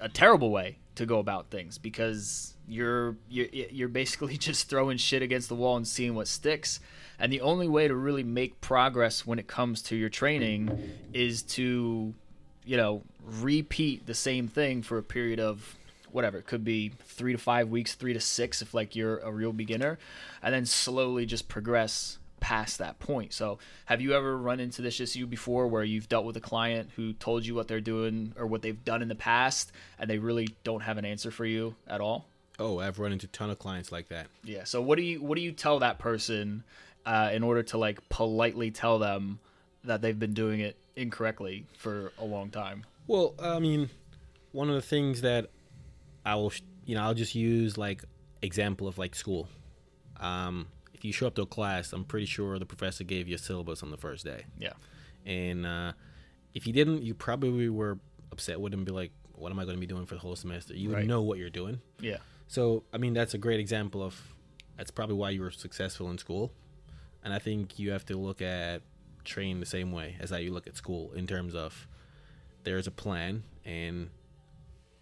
[0.00, 5.22] a terrible way to go about things because you're you're you're basically just throwing shit
[5.22, 6.78] against the wall and seeing what sticks.
[7.18, 11.42] And the only way to really make progress when it comes to your training is
[11.42, 12.14] to,
[12.64, 15.76] you know, repeat the same thing for a period of
[16.14, 19.32] whatever it could be three to five weeks three to six if like you're a
[19.32, 19.98] real beginner
[20.42, 23.32] and then slowly just progress past that point.
[23.32, 26.90] So have you ever run into this issue before where you've dealt with a client
[26.94, 30.18] who told you what they're doing or what they've done in the past and they
[30.18, 32.26] really don't have an answer for you at all?
[32.58, 34.26] Oh i've run into a ton of clients like that.
[34.44, 36.64] Yeah so what do you what do you tell that person
[37.06, 39.38] uh, in order to like politely tell them
[39.84, 42.84] that they've been doing it incorrectly for a long time.
[43.06, 43.90] Well, I mean,
[44.52, 45.50] one of the things that
[46.24, 46.52] I will,
[46.84, 48.04] you know, I'll just use like
[48.42, 49.48] example of like school.
[50.18, 53.34] Um, if you show up to a class, I'm pretty sure the professor gave you
[53.34, 54.72] a syllabus on the first day, Yeah.
[55.26, 55.92] and uh,
[56.54, 57.98] if you didn't, you probably were
[58.32, 58.84] upset with him.
[58.84, 60.74] Be like, what am I going to be doing for the whole semester?
[60.74, 61.06] You Right.
[61.06, 61.80] know what you're doing.
[62.00, 62.18] Yeah.
[62.46, 64.20] So, I mean, that's a great example of
[64.76, 66.52] that's probably why you were successful in school.
[67.24, 68.82] And I think you have to look at
[69.24, 71.88] training the same way as how you look at school in terms of
[72.64, 74.10] there's a plan and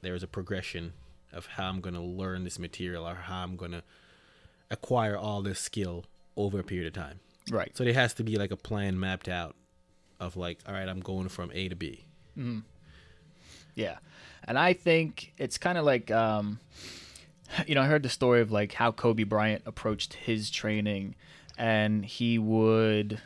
[0.02, 0.92] there's a progression
[1.32, 3.82] of how I'm going to learn this material or how I'm going to
[4.70, 6.04] acquire all this skill
[6.36, 7.20] over a period of time.
[7.50, 7.76] Right.
[7.76, 9.54] So there has to be like a plan mapped out
[10.20, 12.06] of like, all right, I'm going from A to B.
[12.34, 12.60] Hmm.
[13.74, 13.98] Yeah.
[14.44, 16.58] And I think it's kind of like, um,
[17.66, 21.14] you know, I heard the story of like how Kobe Bryant approached his training,
[21.58, 23.20] and he would,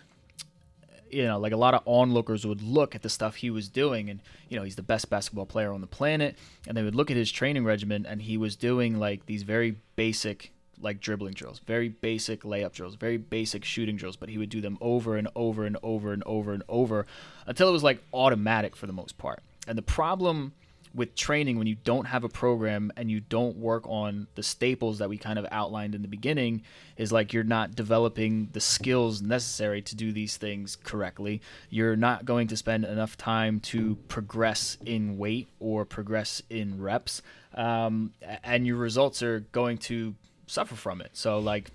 [1.10, 4.10] you know, like a lot of onlookers would look at the stuff he was doing,
[4.10, 7.10] and you know, he's the best basketball player on the planet, and they would look
[7.10, 11.60] at his training regimen, and he was doing like these very basic like dribbling drills,
[11.66, 15.28] very basic layup drills, very basic shooting drills, but he would do them over and
[15.34, 17.06] over and over and over and over
[17.46, 19.42] until it was like automatic for the most part.
[19.66, 20.52] And the problem
[20.96, 24.98] with training when you don't have a program and you don't work on the staples
[24.98, 26.62] that we kind of outlined in the beginning
[26.96, 31.42] is like you're not developing the skills necessary to do these things correctly.
[31.68, 37.20] You're not going to spend enough time to progress in weight or progress in reps.
[37.54, 40.14] Um, and your results are going to
[40.46, 41.10] suffer from it.
[41.12, 41.70] So, like,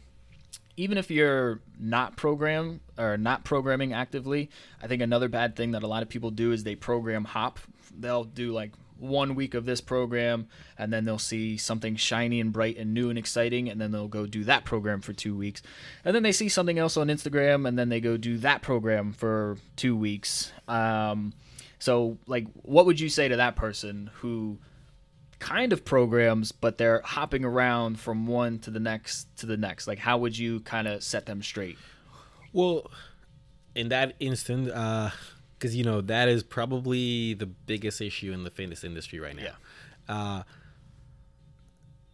[0.77, 4.49] even if you're not program or not programming actively,
[4.81, 7.60] I think another bad thing that a lot of people do is they program hop.
[7.99, 8.71] They'll do like
[9.02, 13.10] one week of this program and then they'll see something shiny and bright and new
[13.10, 15.62] and exciting and then they'll go do that program for 2 weeks.
[16.06, 19.14] And then they see something else on Instagram and then they go do that program
[19.14, 20.52] for 2 weeks.
[20.68, 21.34] Um
[21.80, 24.60] so like what would you say to that person who
[25.42, 29.88] kind of programs, but they're hopping around from one to the next to the next.
[29.88, 31.78] Like, how would you kind of set them straight?
[32.54, 32.90] Well,
[33.76, 34.70] in that instant,
[35.62, 39.54] because you know that is probably the biggest issue in the fitness industry right now.
[40.10, 40.43] Uh,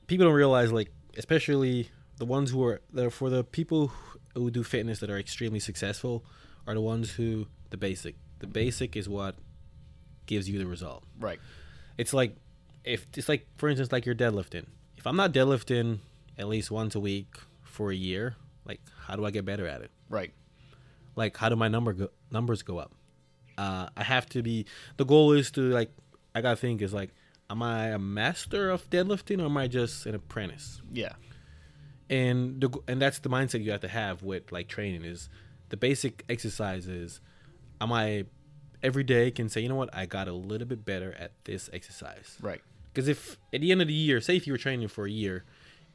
[0.08, 3.94] people don't realize, like, especially the ones who are there for the people
[4.34, 6.26] who do fitness that are extremely successful
[6.68, 8.16] are the ones who the basic.
[8.40, 9.36] The basic is what
[10.26, 11.04] gives you the result.
[11.18, 11.40] Right.
[11.98, 12.36] It's like
[12.84, 14.66] if it's like for instance like you're deadlifting.
[14.98, 16.00] If I'm not deadlifting
[16.38, 17.34] at least once a week
[17.64, 19.92] for a year, like how do I get better at it?
[20.10, 20.34] Right.
[21.16, 22.92] Like how do my number go, numbers go up?
[23.58, 24.66] Uh, I have to be.
[24.98, 25.92] The goal is to like.
[26.36, 27.12] I gotta think is like,
[27.50, 30.82] am I a master of deadlifting or am I just an apprentice?
[30.94, 31.14] Yeah.
[32.10, 35.30] and the, and that's the mindset you have to have with like training is
[35.70, 37.20] the basic exercises
[37.82, 38.24] am i
[38.82, 41.70] every day can say you know what i got a little bit better at this
[41.74, 42.62] exercise Right.
[42.94, 45.12] because if at the end of the year say if you were training for a
[45.12, 45.44] year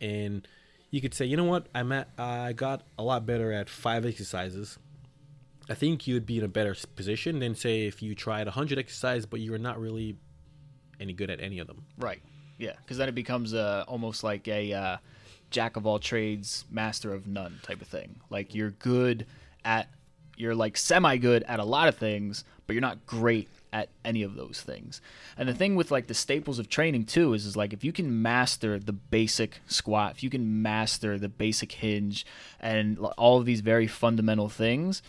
[0.02, 0.46] and
[0.90, 4.04] you could say you know what i'm at i got a lot better at five
[4.04, 4.78] exercises
[5.68, 9.26] i think you'd be in a better position than say if you tried 100 exercises
[9.26, 10.16] but you were not really
[11.00, 12.22] any good at any of them Right.
[12.58, 12.74] Yeah.
[12.78, 14.96] Because then it becomes uh, almost like a uh,
[15.50, 18.20] jack of all trades, master of none type of thing.
[18.30, 19.26] Like you're good
[19.64, 19.88] at,
[20.36, 24.22] you're like semi good at a lot of things, but you're not great at any
[24.22, 25.00] of those things.
[25.36, 27.92] And the thing with like the staples of training too is, is like if you
[27.92, 32.24] can master the basic squat, if you can master the basic hinge
[32.60, 35.02] and all of these very fundamental things,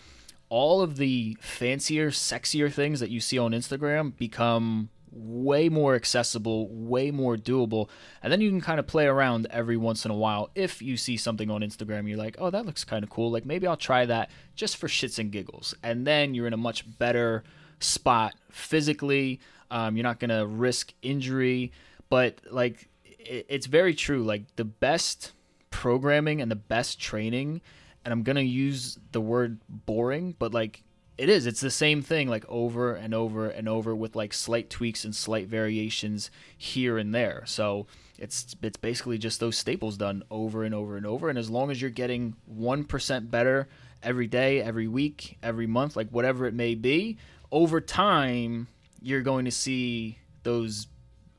[0.54, 6.68] all of the fancier, sexier things that you see on Instagram become way more accessible,
[6.68, 7.88] way more doable.
[8.22, 10.52] And then you can kind of play around every once in a while.
[10.54, 13.32] If you see something on Instagram, you're like, oh, that looks kind of cool.
[13.32, 15.74] Like maybe I'll try that just for shits and giggles.
[15.82, 17.42] And then you're in a much better
[17.80, 19.40] spot physically.
[19.72, 21.72] Um, you're not going to risk injury.
[22.10, 24.22] But like, it, it's very true.
[24.22, 25.32] Like the best
[25.72, 27.60] programming and the best training
[28.04, 30.82] and I'm gonna use the word boring, but like
[31.16, 31.46] it is.
[31.46, 35.14] It's the same thing, like over and over and over, with like slight tweaks and
[35.14, 37.44] slight variations here and there.
[37.46, 37.86] So
[38.18, 41.28] it's it's basically just those staples done over and over and over.
[41.28, 43.68] And as long as you're getting one percent better
[44.02, 47.16] every day, every week, every month, like whatever it may be,
[47.52, 48.66] over time
[49.00, 50.88] you're going to see those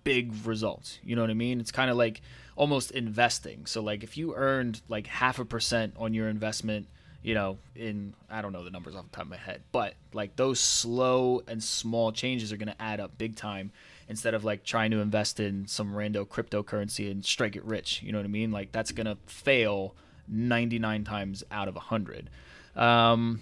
[0.04, 1.00] big results.
[1.04, 1.60] You know what I mean?
[1.60, 2.22] It's kind of like
[2.56, 3.66] almost investing.
[3.66, 6.88] So like if you earned like half a percent on your investment,
[7.22, 9.96] you know, in I don't know the numbers off the top of my head, but
[10.14, 13.72] like those slow and small changes are going to add up big time
[14.08, 18.02] instead of like trying to invest in some rando cryptocurrency and strike it rich.
[18.04, 18.52] You know what I mean?
[18.52, 19.96] Like that's going to fail
[20.28, 22.30] 99 times out of 100.
[22.76, 23.42] Um,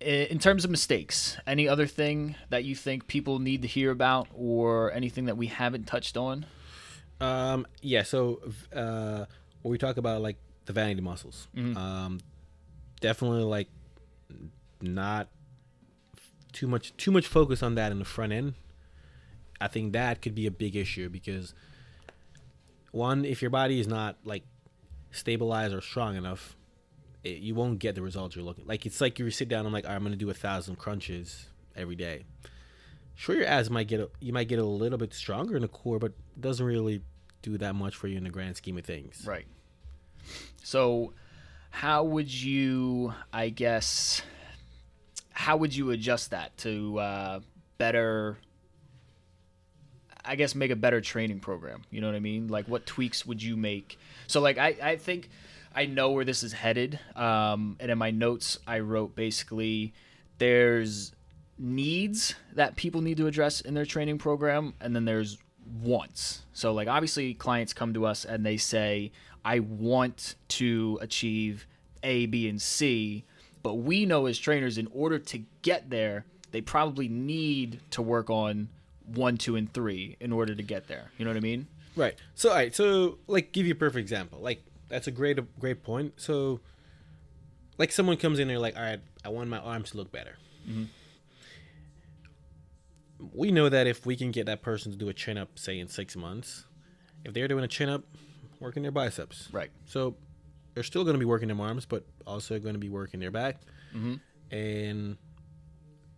[0.00, 4.28] in terms of mistakes, any other thing that you think people need to hear about
[4.34, 6.44] or anything that we haven't touched on?
[7.24, 8.02] Um, yeah.
[8.02, 8.40] So
[8.74, 9.24] uh,
[9.62, 11.76] when we talk about like the vanity muscles, Mm-hmm.
[11.76, 12.20] um,
[13.00, 13.68] definitely like
[14.80, 15.28] not
[16.52, 18.54] too much too much focus on that in the front end.
[19.60, 21.54] I think that could be a big issue because
[22.92, 24.44] one, if your body is not like
[25.10, 26.56] stabilized or strong enough,
[27.22, 28.66] it, you won't get the results you're looking.
[28.66, 29.60] Like it's like you sit down.
[29.60, 31.46] And I'm like, "All right, I'm gonna do a thousand crunches
[31.76, 32.24] every day.
[33.16, 35.68] Sure, your abs might get a, you might get a little bit stronger in the
[35.68, 37.00] core, but it doesn't really
[37.44, 39.22] do that much for you in the grand scheme of things.
[39.26, 39.46] Right.
[40.62, 41.12] So,
[41.70, 44.22] how would you, I guess,
[45.30, 47.40] how would you adjust that to uh,
[47.76, 48.38] better,
[50.24, 51.82] I guess, make a better training program?
[51.90, 52.48] You know what I mean?
[52.48, 53.98] Like, what tweaks would you make?
[54.26, 55.28] So, like, I, I think
[55.74, 56.98] I know where this is headed.
[57.14, 59.92] Um, and in my notes, I wrote basically
[60.38, 61.12] there's
[61.58, 65.36] needs that people need to address in their training program, and then there's
[65.82, 66.42] wants.
[66.52, 69.12] So, like, obviously, clients come to us and they say,
[69.44, 71.66] I want to achieve
[72.02, 73.24] A, B, and C.
[73.62, 78.30] But we know as trainers, in order to get there, they probably need to work
[78.30, 78.68] on
[79.06, 81.10] one, two, and three in order to get there.
[81.18, 81.66] You know what I mean?
[81.96, 82.14] Right.
[82.34, 82.74] So, all right.
[82.74, 84.38] So, like, give you a perfect example.
[84.40, 86.14] Like, that's a great, great point.
[86.16, 86.60] So,
[87.78, 90.36] like, someone comes in there, like, all right, I want my arms to look better.
[90.68, 90.84] Mm-hmm.
[93.32, 95.78] We know that if we can get that person to do a chin up, say
[95.78, 96.64] in six months,
[97.24, 98.04] if they're doing a chin up,
[98.60, 99.48] working their biceps.
[99.52, 99.70] Right.
[99.86, 100.16] So,
[100.74, 103.30] they're still going to be working their arms, but also going to be working their
[103.30, 103.60] back,
[103.94, 104.20] Mhm.
[104.50, 105.16] and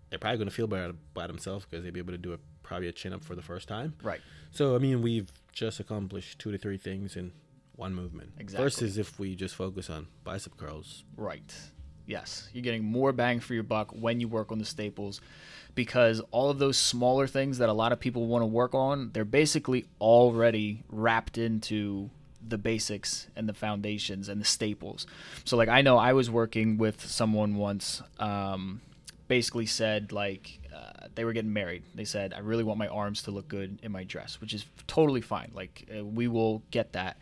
[0.09, 2.39] they're probably going to feel better by themselves because they'll be able to do a
[2.63, 3.95] probably a chin up for the first time.
[4.03, 4.21] Right.
[4.51, 7.33] So I mean, we've just accomplished two to three things in
[7.77, 8.33] one movement.
[8.39, 8.65] Exactly.
[8.65, 11.05] Versus if we just focus on bicep curls.
[11.17, 11.53] Right.
[12.07, 12.49] Yes.
[12.53, 15.21] You're getting more bang for your buck when you work on the staples
[15.75, 19.11] because all of those smaller things that a lot of people want to work on,
[19.13, 22.11] they're basically already wrapped into
[22.49, 25.07] the basics and the foundations and the staples.
[25.45, 28.81] So, like, I know I was working with someone once, um,
[29.29, 31.83] basically said, like, uh, they were getting married.
[31.95, 34.65] They said, I really want my arms to look good in my dress, which is
[34.87, 35.51] totally fine.
[35.55, 37.19] Like, uh, we will get that.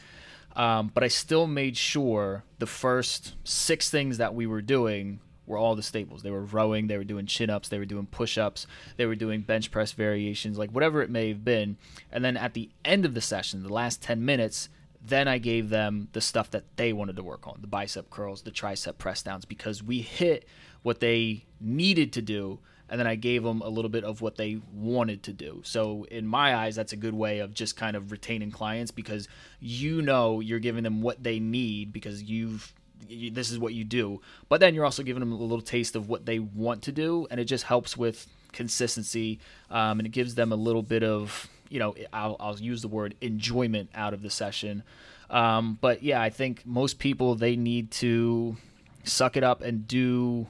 [0.57, 5.59] Um, but I still made sure the first six things that we were doing were
[5.59, 6.23] all the staples.
[6.23, 9.15] They were rowing, they were doing chin ups, they were doing push ups, they were
[9.15, 11.77] doing bench press variations, like whatever it may have been.
[12.11, 14.69] And then at the end of the session, the last 10 minutes,
[15.07, 18.43] then I gave them the stuff that they wanted to work on the bicep curls,
[18.43, 20.49] the tricep press downs, because we hit
[20.83, 24.37] what they needed to do and then I gave them a little bit of what
[24.37, 25.63] they wanted to do.
[25.65, 29.29] So in my eyes, that's a good way of just kind of retaining clients because
[29.61, 32.73] you know you're giving them what they need because you've
[33.09, 34.21] you, this is what you do.
[34.49, 37.27] But then you're also giving them a little taste of what they want to do,
[37.31, 41.49] and it just helps with consistency, um, and it gives them a little bit of
[41.69, 44.83] you know I'll, I'll use the word enjoyment out of the session.
[45.31, 48.57] Um, but yeah, I think most people they need to
[49.05, 50.47] suck it up and do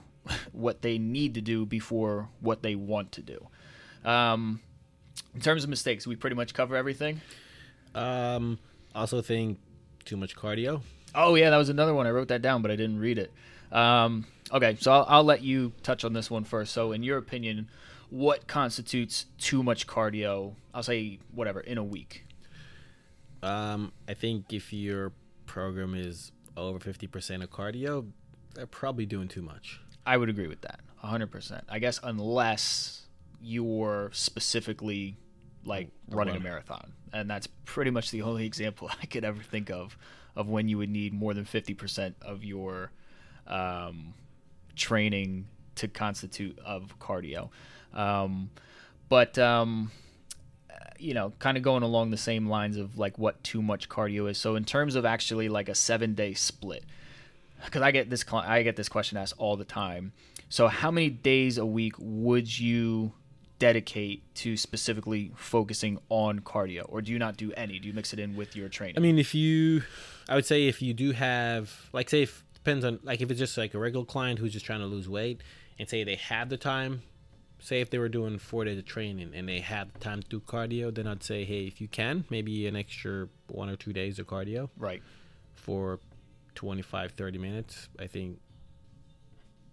[0.53, 3.47] what they need to do before what they want to do.
[4.05, 4.61] Um,
[5.35, 7.21] in terms of mistakes, we pretty much cover everything.
[7.95, 8.59] Um,
[8.95, 9.59] also think
[10.05, 10.83] too much cardio.
[11.15, 12.07] Oh yeah, that was another one.
[12.07, 13.33] I wrote that down, but I didn't read it.
[13.73, 16.73] Um, okay, so I'll, I'll let you touch on this one first.
[16.73, 17.69] So, in your opinion,
[18.11, 20.55] what constitutes too much cardio?
[20.73, 22.25] I'll say whatever in a week.
[23.43, 25.13] Um, I think if your
[25.47, 28.07] program is over fifty percent of cardio,
[28.55, 29.81] they're probably doing too much.
[30.07, 31.65] I would agree with that, hundred percent.
[31.69, 33.07] I guess unless
[33.41, 35.17] you're specifically
[35.65, 39.71] like running a marathon, and that's pretty much the only example I could ever think
[39.71, 39.97] of
[40.37, 42.91] of when you would need more than fifty percent of your
[43.47, 44.15] um,
[44.77, 45.47] training
[45.77, 47.51] to constitute of cardio.
[47.93, 48.51] Um,
[49.09, 49.91] but um,
[50.99, 54.31] you know, kind of going along the same lines of like what too much cardio
[54.31, 54.39] is.
[54.39, 56.85] So in terms of actually like a seven day split,
[57.65, 60.13] because I get this I get this question asked all the time.
[60.49, 63.13] So how many days a week would you
[63.59, 67.79] dedicate to specifically focusing on cardio, or do you not do any?
[67.79, 68.97] Do you mix it in with your training?
[68.97, 69.83] I mean, if you,
[70.29, 73.39] I would say if you do have, like, say, if, depends on, like, if it's
[73.39, 75.41] just like a regular client who's just trying to lose weight,
[75.79, 77.03] and say they have the time,
[77.59, 80.29] say if they were doing four days of training and they have the time to
[80.29, 83.93] do cardio, then I'd say, hey, if you can, maybe an extra one or two
[83.93, 85.03] days of cardio right.
[85.55, 86.01] for
[86.55, 87.89] 25, 30 minutes.
[87.99, 88.39] I think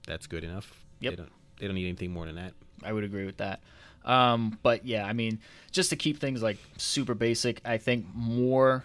[0.08, 0.84] that's good enough.
[1.00, 1.12] Yep.
[1.12, 2.54] They don't, they don't need anything more than that.
[2.84, 3.62] I would agree with that.
[4.04, 5.40] Um, but yeah, I mean,
[5.72, 8.84] just to keep things like super basic, I think more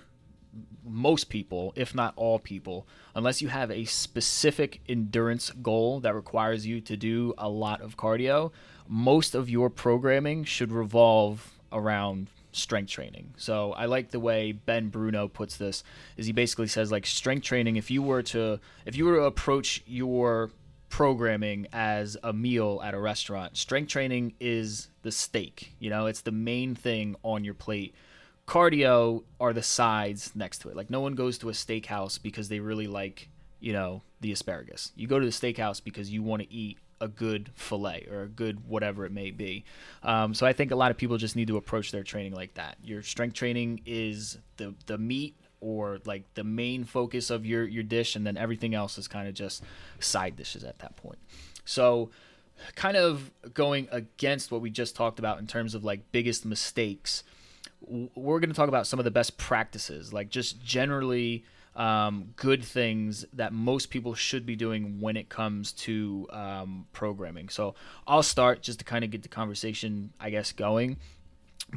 [0.85, 6.67] most people, if not all people, unless you have a specific endurance goal that requires
[6.67, 8.53] you to do a lot of cardio,
[8.89, 13.35] most of your programming should revolve around strength training.
[13.37, 15.85] So I like the way Ben Bruno puts this
[16.17, 19.25] is he basically says like strength training if you were to if you were to
[19.25, 20.51] approach your
[20.89, 26.23] programming as a meal at a restaurant, strength training is the steak, you know, it's
[26.23, 27.95] the main thing on your plate.
[28.47, 30.77] Cardio are the sides next to it.
[30.77, 33.29] Like no one goes to a steakhouse because they really like,
[33.61, 34.93] you know, the asparagus.
[34.95, 38.29] You go to the steakhouse because you want to eat a good fillet or a
[38.29, 39.65] good whatever it may be.
[40.03, 42.55] Um, so I think a lot of people just need to approach their training like
[42.55, 42.77] that.
[42.83, 47.83] Your strength training is the the meat or like the main focus of your your
[47.83, 49.63] dish, and then everything else is kind of just
[50.01, 51.19] side dishes at that point.
[51.65, 52.11] So
[52.75, 57.23] kind of going against what we just talked about in terms of like biggest mistakes
[57.87, 61.45] we're going to talk about some of the best practices like just generally
[61.77, 67.51] um, good things that most people should be doing when it comes to um, programming.
[67.51, 67.75] So
[68.07, 70.97] I'll start just to kind of get the conversation, I guess, going.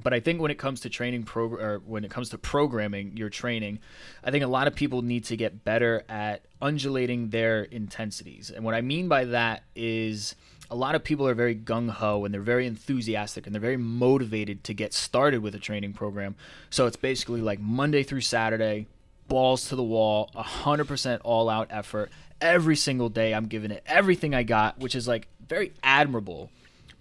[0.04, 3.18] But I think when it comes to training pro or when it comes to programming
[3.18, 3.80] your training,
[4.24, 8.52] I think a lot of people need to get better at undulating their intensities.
[8.52, 10.36] And what I mean by that is
[10.70, 13.78] a lot of people are very gung ho and they're very enthusiastic and they're very
[13.78, 16.36] motivated to get started with a training program.
[16.70, 18.86] So it's basically like Monday through Saturday,
[19.30, 22.12] balls to the wall, 100% all out effort.
[22.42, 26.50] Every single day, I'm giving it everything I got, which is like very admirable.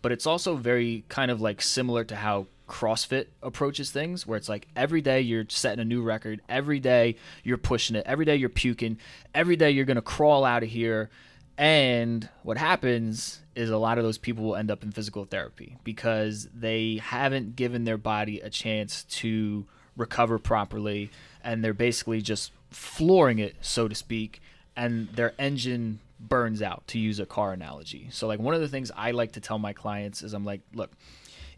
[0.03, 4.49] But it's also very kind of like similar to how CrossFit approaches things, where it's
[4.49, 8.37] like every day you're setting a new record, every day you're pushing it, every day
[8.37, 8.99] you're puking,
[9.35, 11.11] every day you're going to crawl out of here.
[11.57, 15.77] And what happens is a lot of those people will end up in physical therapy
[15.83, 19.67] because they haven't given their body a chance to
[19.97, 21.11] recover properly
[21.49, 24.43] and they're basically just flooring it, so to speak,
[24.77, 28.09] and their engine burns out, to use a car analogy.
[28.11, 30.61] So, like, one of the things I like to tell my clients is I'm like,
[30.75, 30.93] look,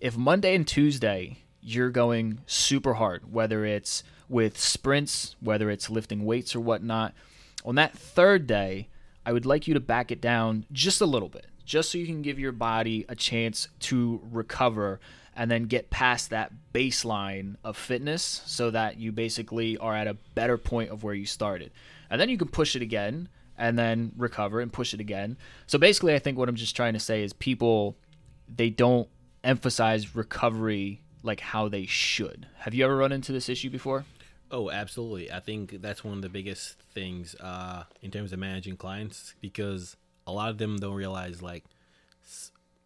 [0.01, 6.25] if Monday and Tuesday you're going super hard, whether it's with sprints, whether it's lifting
[6.25, 7.13] weights or whatnot,
[7.65, 8.87] on that third day,
[9.27, 12.07] I would like you to back it down just a little bit, just so you
[12.07, 15.01] can give your body a chance to recover
[15.41, 20.13] and then get past that baseline of fitness so that you basically are at a
[20.35, 21.73] better point of where you started.
[22.11, 23.27] And then you can push it again
[23.57, 25.39] and then recover and push it again.
[25.67, 27.97] So basically, I think what I'm just trying to say is people,
[28.55, 29.09] they don't
[29.43, 32.47] emphasize recovery like how they should.
[32.59, 34.05] Have you ever run into this issue before?
[34.51, 35.33] Oh, absolutely.
[35.33, 39.97] I think that's one of the biggest things uh, in terms of managing clients because
[40.27, 41.65] a lot of them don't realize like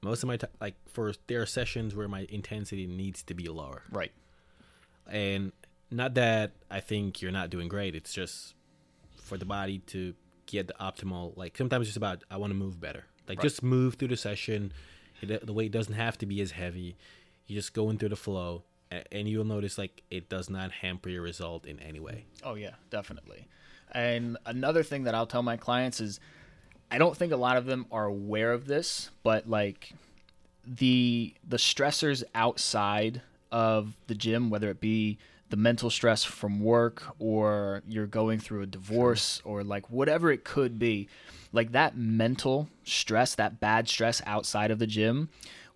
[0.04, 3.48] most of my time, like for there are sessions where my intensity needs to be
[3.48, 3.82] lower.
[3.90, 4.12] Right.
[5.10, 5.52] And
[5.90, 7.94] not that I think you're not doing great.
[7.94, 8.54] It's just
[9.16, 10.14] for the body to
[10.46, 11.36] get the optimal.
[11.36, 13.06] Like sometimes it's just about I want to move better.
[13.26, 13.42] Like right.
[13.42, 14.72] just move through the session.
[15.22, 16.96] It, the weight doesn't have to be as heavy.
[17.46, 18.64] You just go in through the flow,
[19.10, 22.26] and you'll notice like it does not hamper your result in any way.
[22.42, 23.46] Oh yeah, definitely.
[23.92, 26.20] And another thing that I'll tell my clients is
[26.94, 29.94] I don't think a lot of them are aware of this, but like
[30.64, 33.20] the the stressors outside
[33.50, 35.18] of the gym, whether it be
[35.50, 40.44] the mental stress from work or you're going through a divorce or like whatever it
[40.44, 41.08] could be,
[41.52, 45.30] like that mental stress, that bad stress outside of the gym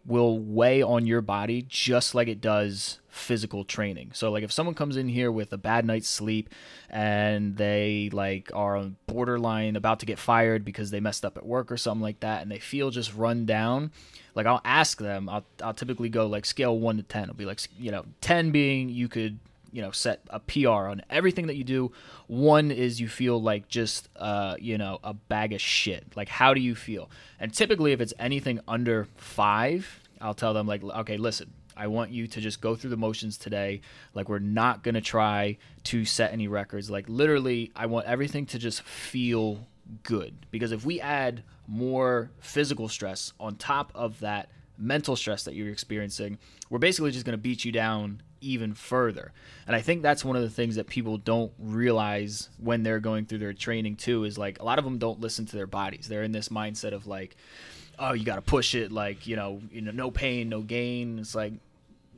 [0.07, 4.11] will weigh on your body just like it does physical training.
[4.15, 6.49] So like if someone comes in here with a bad night's sleep
[6.89, 11.71] and they like are borderline about to get fired because they messed up at work
[11.71, 13.93] or something like that and they feel just run down,
[14.35, 17.29] like I'll ask them, I'll I'll typically go like scale 1 to 10.
[17.29, 19.39] I'll be like, you know, 10 being you could
[19.73, 21.93] you know set a PR on everything that you do.
[22.27, 26.17] One is you feel like just uh, you know a bag of shit.
[26.17, 27.11] Like how do you feel?
[27.39, 32.11] And typically, if it's anything under five, I'll tell them like, okay, listen, I want
[32.11, 33.81] you to just go through the motions today.
[34.15, 36.91] Like we're not gonna try to set any records.
[36.91, 39.67] Like literally, I want everything to just feel
[40.03, 45.55] good because if we add more physical stress on top of that mental stress that
[45.55, 46.39] you're experiencing,
[46.71, 49.33] we're basically just going to beat you down even further.
[49.67, 53.27] And I think that's one of the things that people don't realize when they're going
[53.27, 56.09] through their training too is like a lot of them don't listen to their bodies.
[56.09, 57.37] They're in this mindset of like,
[57.99, 61.19] oh, you got to push it like, you know, you know, no pain, no gain.
[61.19, 61.53] It's like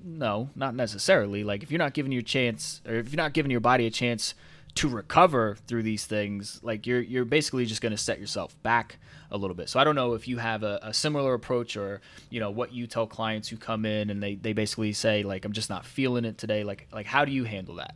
[0.05, 1.45] no, not necessarily.
[1.45, 3.91] Like if you're not giving your chance or if you're not giving your body a
[3.91, 4.35] chance
[4.77, 8.99] to recover through these things, like you're you're basically just going to set yourself back
[9.31, 9.69] a little bit.
[9.69, 12.01] So I don't know if you have a, a, similar approach or
[12.31, 15.45] you know what you tell clients who come in and they, they basically say like
[15.45, 16.65] I'm just not feeling it today.
[16.65, 17.95] Like like how do you handle that?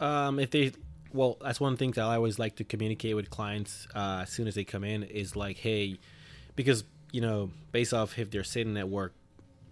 [0.00, 0.72] Um, if they,
[1.12, 4.46] well, that's one thing that I always like to communicate with clients uh, as soon
[4.46, 5.98] as they come in is like, hey,
[6.56, 9.14] because you know, based off if they're sitting at work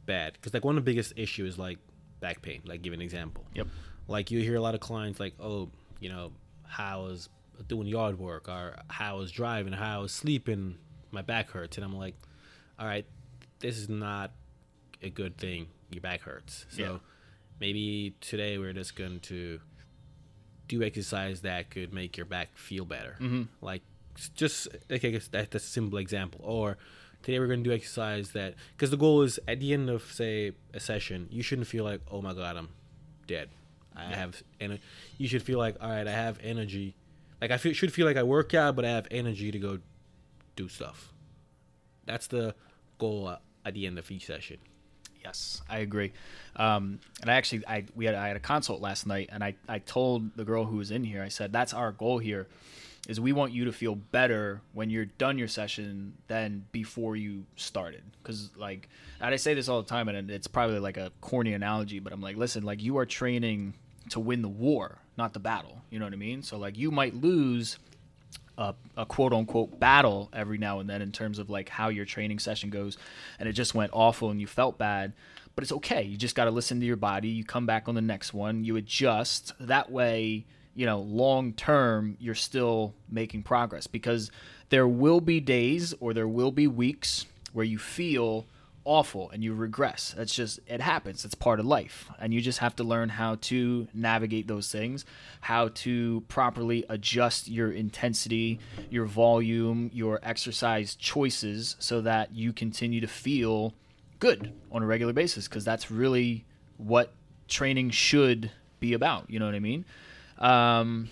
[0.05, 1.79] bad, because like one of the biggest issues is like
[2.21, 2.63] back pain.
[2.65, 3.45] Like, give an example.
[3.55, 3.69] Yep.
[4.09, 6.33] Like you hear a lot of clients like, oh, you know,
[6.67, 7.29] how I was
[7.69, 10.77] doing yard work or how I was driving, how I was sleeping,
[11.11, 12.15] my back hurts, and I'm like,
[12.79, 13.07] all right,
[13.61, 14.33] this is not
[15.03, 15.67] a good thing.
[15.91, 16.99] Your back hurts, so Yeah.
[17.61, 19.61] maybe today we're just going to
[20.69, 23.17] do exercise that could make your back feel better.
[23.21, 23.43] Mm-hmm.
[23.61, 23.83] Like
[24.35, 26.41] just like I guess that's a simple example.
[26.43, 26.77] Or
[27.23, 30.03] today we're going to do exercise that because the goal is at the end of
[30.13, 32.69] say a session, you shouldn't feel like oh my god I'm
[33.29, 33.49] dead.
[33.97, 34.79] I have and
[35.19, 36.95] you should feel like all right I have energy.
[37.41, 39.79] Like I feel, should feel like I work out, but I have energy to go
[40.55, 41.13] do stuff.
[42.07, 42.55] That's the
[42.99, 44.59] goal uh, at the end of each session.
[45.23, 46.13] Yes, I agree.
[46.55, 49.57] Um, and I actually, I we had I had a consult last night, and I
[49.69, 52.47] I told the girl who was in here, I said that's our goal here,
[53.09, 57.45] is we want you to feel better when you're done your session than before you
[57.57, 58.03] started.
[58.23, 58.89] Because like,
[59.21, 62.13] and I say this all the time, and it's probably like a corny analogy, but
[62.13, 63.75] I'm like, listen, like you are training
[64.11, 65.83] to win the war, not the battle.
[65.91, 66.43] You know what I mean?
[66.43, 67.79] So like, you might lose
[68.59, 72.05] a, a quote unquote battle every now and then in terms of like how your
[72.05, 72.97] training session goes
[73.39, 75.13] and it just went awful and you felt bad
[75.55, 77.95] but it's okay you just got to listen to your body you come back on
[77.95, 80.45] the next one you adjust that way
[80.75, 84.31] you know long term you're still making progress because
[84.71, 88.47] there will be days or there will be weeks where you feel
[88.87, 90.15] awful and you regress.
[90.17, 91.25] That's just it happens.
[91.25, 92.09] It's part of life.
[92.19, 95.05] And you just have to learn how to navigate those things,
[95.43, 98.59] how to properly adjust your intensity,
[98.89, 103.75] your volume, your exercise choices so that you continue to feel
[104.19, 106.45] good on a regular basis because that's really
[106.79, 107.13] what
[107.49, 109.85] training should be about, you know what I mean?
[110.39, 111.11] Um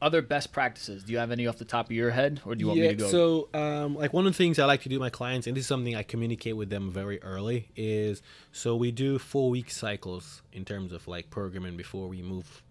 [0.00, 1.04] other best practices.
[1.04, 2.88] Do you have any off the top of your head, or do you want me
[2.88, 3.08] to go?
[3.08, 5.56] So, um, like one of the things I like to do with my clients, and
[5.56, 8.22] this is something I communicate with them very early, is
[8.52, 12.62] so we do four week cycles in terms of like programming before we move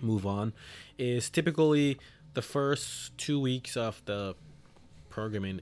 [0.00, 0.52] move on.
[0.98, 1.98] Is typically
[2.34, 4.34] the first two weeks of the
[5.10, 5.60] programming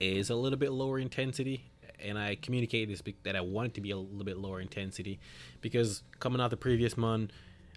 [0.00, 1.70] is a little bit lower intensity.
[2.00, 5.20] And I communicate this that I want it to be a little bit lower intensity
[5.60, 7.30] because coming out the previous month,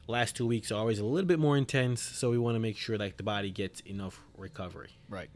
[0.08, 2.02] last two weeks are always a little bit more intense.
[2.02, 4.92] So we want to make sure like the body gets enough recovery.
[5.10, 5.30] right.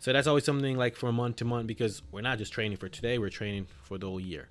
[0.00, 2.90] So that's always something like from month to month because we're not just training for
[2.90, 4.50] today, we're training for the whole year.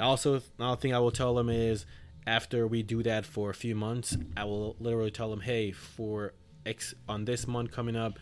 [0.00, 1.86] Also, another thing I will tell them is
[2.26, 6.32] after we do that for a few months, I will literally tell them, hey, for
[6.66, 8.18] X on this month coming up,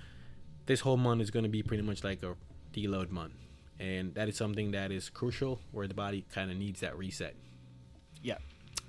[0.67, 2.35] this whole month is going to be pretty much like a
[2.75, 3.33] deload month.
[3.81, 7.35] And that is something that is crucial where the body kind of needs that reset.
[8.23, 8.39] Yeah.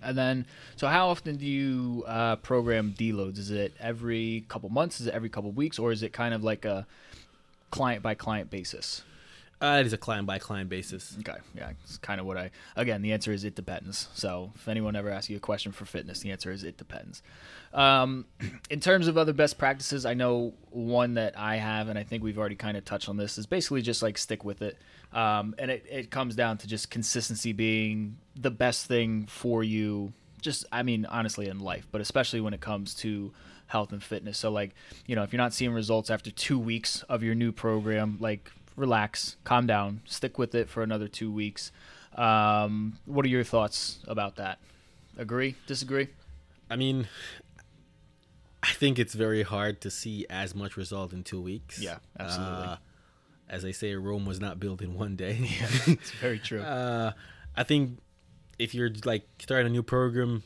[0.01, 0.45] And then,
[0.75, 3.37] so how often do you uh, program deloads?
[3.37, 5.01] Is it every couple months?
[5.01, 5.79] Is it every couple weeks?
[5.79, 6.85] Or is it kind of like a
[7.71, 9.03] client by client basis?
[9.61, 11.17] Uh, it is a client by client basis.
[11.19, 11.37] Okay.
[11.53, 11.71] Yeah.
[11.83, 14.07] It's kind of what I, again, the answer is it depends.
[14.13, 17.21] So if anyone ever asks you a question for fitness, the answer is it depends.
[17.73, 18.25] Um,
[18.69, 22.23] in terms of other best practices, I know one that I have, and I think
[22.23, 24.77] we've already kind of touched on this, is basically just like stick with it.
[25.11, 30.13] Um, and it, it comes down to just consistency being the best thing for you.
[30.41, 33.31] Just, I mean, honestly, in life, but especially when it comes to
[33.67, 34.37] health and fitness.
[34.37, 37.51] So, like, you know, if you're not seeing results after two weeks of your new
[37.51, 41.71] program, like, relax, calm down, stick with it for another two weeks.
[42.15, 44.59] Um, what are your thoughts about that?
[45.17, 45.55] Agree?
[45.67, 46.07] Disagree?
[46.69, 47.07] I mean,
[48.63, 51.81] I think it's very hard to see as much result in two weeks.
[51.81, 52.67] Yeah, absolutely.
[52.67, 52.75] Uh,
[53.49, 55.37] as they say, Rome was not built in one day.
[55.87, 56.61] It's very true.
[56.61, 57.13] uh,
[57.55, 57.99] I think
[58.57, 60.43] if you're like starting a new program,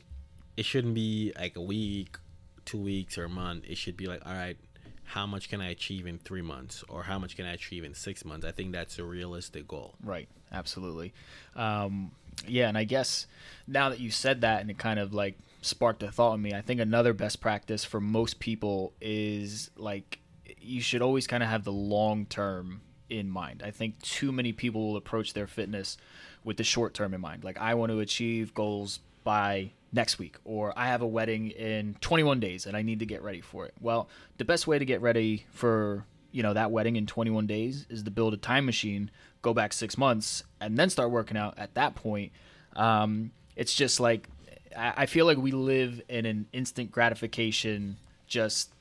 [0.56, 2.18] it shouldn't be like a week,
[2.66, 3.66] two weeks, or a month.
[3.68, 4.58] It should be like, all right,
[5.04, 7.94] how much can I achieve in three months, or how much can I achieve in
[7.94, 8.46] six months?
[8.46, 9.96] I think that's a realistic goal.
[10.04, 10.30] Right.
[10.52, 11.14] Absolutely.
[11.56, 12.12] Um,
[12.48, 13.28] yeah, and I guess
[13.68, 16.54] now that you said that and it kind of like sparked a thought in me,
[16.54, 20.20] I think another best practice for most people is like
[20.62, 23.62] you should always kind of have the long term in mind.
[23.66, 25.98] I think too many people will approach their fitness
[26.44, 27.44] with the short term in mind.
[27.44, 31.96] Like I want to achieve goals by next week or I have a wedding in
[32.02, 33.74] 21 days and I need to get ready for it.
[33.80, 37.86] Well, the best way to get ready for, you know, that wedding in 21 days
[37.90, 41.54] is to build a time machine, go back 6 months and then start working out
[41.58, 42.32] at that point.
[42.76, 44.28] Um, it's just like
[44.76, 48.73] I feel like we live in an instant gratification just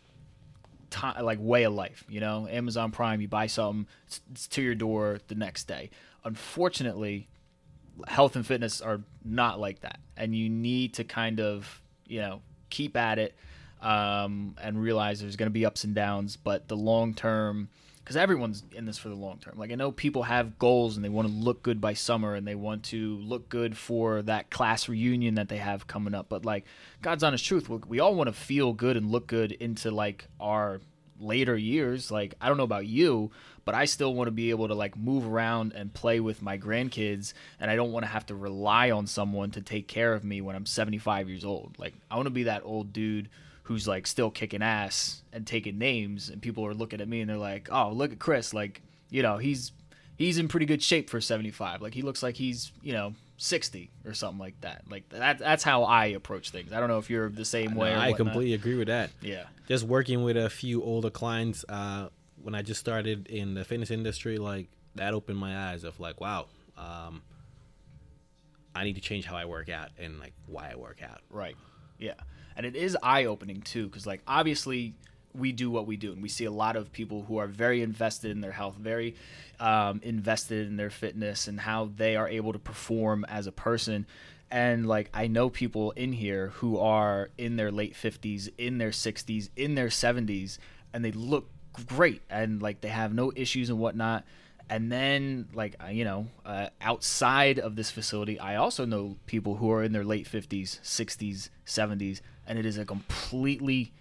[0.93, 2.05] time, like way of life.
[2.09, 5.90] You know, Amazon Prime, you buy something, it's, it's to your door the next day.
[6.24, 7.28] Unfortunately,
[8.07, 12.43] health and fitness are not like that, and you need to kind of you know
[12.70, 13.34] keep at it
[13.82, 17.68] um, and realize there's going to be ups and downs, but the long term,
[18.12, 19.54] because everyone's in this for the long term.
[19.56, 22.46] Like I know people have goals and they want to look good by summer and
[22.46, 26.28] they want to look good for that class reunion that they have coming up.
[26.28, 26.66] But like
[27.00, 30.26] God's honest truth, we- we all want to feel good and look good into like
[30.38, 30.82] our
[31.18, 32.10] later years.
[32.10, 33.30] Like I don't know about you,
[33.64, 36.58] but I still want to be able to like move around and play with my
[36.58, 40.22] grandkids, and I don't want to have to rely on someone to take care of
[40.22, 41.76] me when I'm 75 years old.
[41.78, 43.30] Like I want to be that old dude
[43.72, 47.30] who's like still kicking ass and taking names, and people are looking at me and
[47.30, 48.52] they're like, "Oh, look at Chris!
[48.52, 49.72] Like you know he's
[50.16, 51.80] he's in pretty good shape for 75.
[51.80, 54.84] Like he looks like he's you know." 60 or something like that.
[54.88, 56.72] Like that that's how I approach things.
[56.72, 58.16] I don't know if you're the same way or I whatnot.
[58.18, 59.10] completely agree with that.
[59.20, 59.46] Yeah.
[59.66, 62.10] Just working with a few older clients uh,
[62.40, 66.20] when I just started in the fitness industry, like that opened my eyes of like,
[66.20, 66.46] wow,
[66.78, 67.22] um,
[68.76, 71.20] I need to change how I work out and like why I work out.
[71.28, 71.56] Right.
[71.98, 72.14] Yeah.
[72.57, 74.94] And it is eye opening too, because like obviously
[75.34, 77.82] we do what we do, and we see a lot of people who are very
[77.82, 79.14] invested in their health, very
[79.61, 84.07] um, invested in their fitness, and how they are able to perform as a person.
[84.50, 88.92] And like I know people in here who are in their late fifties, in their
[88.92, 90.59] sixties, in their seventies,
[90.92, 91.48] and they look
[91.86, 94.24] great, and like they have no issues and whatnot
[94.72, 99.70] and then like you know uh, outside of this facility i also know people who
[99.70, 103.93] are in their late 50s 60s 70s and it is a completely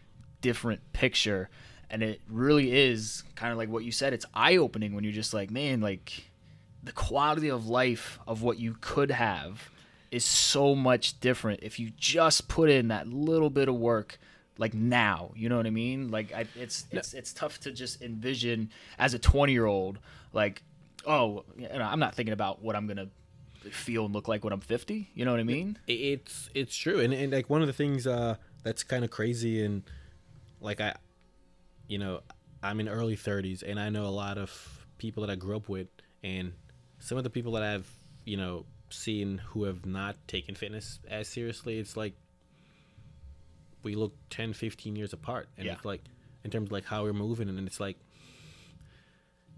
[0.42, 1.50] different picture.
[1.90, 5.34] And it really is kind of like what you said it's eye-opening when you're just
[5.34, 6.24] like man like
[6.84, 9.70] the quality of life of what you could have
[10.10, 14.18] is so much different if you just put in that little bit of work
[14.58, 15.32] like now.
[15.36, 16.12] You know what i mean?
[16.12, 20.00] Like I, it's it's it's tough to just envision as a 20 year old
[20.34, 20.62] like
[21.06, 23.08] oh you know, i'm not thinking about what i'm gonna
[23.70, 27.00] feel and look like when i'm 50 you know what i mean It's it's true,
[27.00, 29.84] and, and like one of the things uh, that's kind of crazy, and
[30.60, 30.96] like I,
[31.88, 32.22] you know,
[32.64, 35.68] I'm in early 30s, and I know a lot of people that I grew up
[35.70, 35.88] with,
[36.24, 36.54] and
[37.00, 37.90] some of the people that I've
[38.26, 41.80] you know seen who have not taken fitness as seriously.
[41.80, 42.14] It's like
[43.84, 45.74] we look 10, 15 years apart, and Yeah.
[45.74, 46.02] it's like
[46.44, 47.98] in terms of like how we're moving, and it's like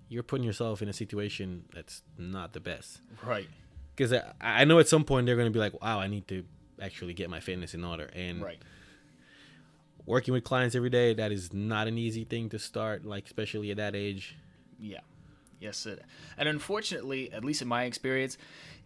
[0.09, 3.49] you're putting yourself in a situation that's not the best right
[3.95, 6.27] because I, I know at some point they're going to be like, wow, I need
[6.29, 6.43] to
[6.81, 8.09] actually get my fitness in order.
[8.13, 8.61] And right
[10.05, 13.71] working with clients every day, that is not an easy thing to start, like especially
[13.71, 14.35] at that age.
[14.79, 14.99] Yeah.
[15.59, 16.03] Yes, it.
[16.37, 18.37] And unfortunately, at least in my experience,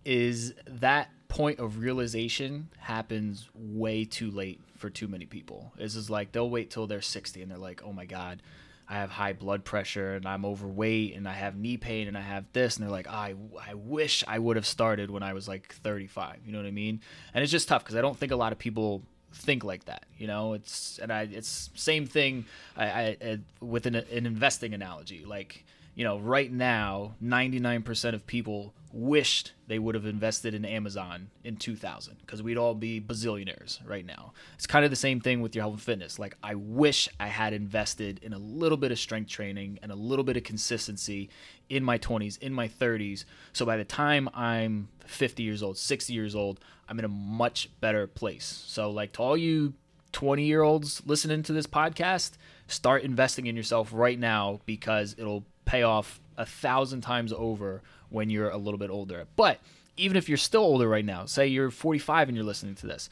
[0.05, 5.73] is that point of realization happens way too late for too many people.
[5.77, 8.43] It's just like they'll wait till they're 60 and they're like, "Oh my god,
[8.89, 12.21] I have high blood pressure and I'm overweight and I have knee pain and I
[12.21, 13.35] have this." And they're like, "I
[13.69, 16.71] I wish I would have started when I was like 35." You know what I
[16.71, 17.01] mean?
[17.33, 20.05] And it's just tough because I don't think a lot of people think like that
[20.17, 24.73] you know it's and i it's same thing i, I, I with an, an investing
[24.73, 25.65] analogy like
[25.95, 31.55] you know right now 99% of people wished they would have invested in amazon in
[31.57, 34.33] 2000 because we'd all be bazillionaires right now.
[34.55, 36.17] It's kind of the same thing with your health and fitness.
[36.19, 39.95] Like i wish i had invested in a little bit of strength training and a
[39.95, 41.29] little bit of consistency
[41.69, 46.13] in my 20s in my 30s so by the time i'm 50 years old 60
[46.13, 48.63] years old i'm in a much better place.
[48.67, 49.73] So like to all you
[50.13, 52.31] 20 year olds listening to this podcast
[52.67, 58.29] start investing in yourself right now because it'll pay off a thousand times over when
[58.29, 59.59] you're a little bit older but
[59.97, 63.09] even if you're still older right now say you're 45 and you're listening to this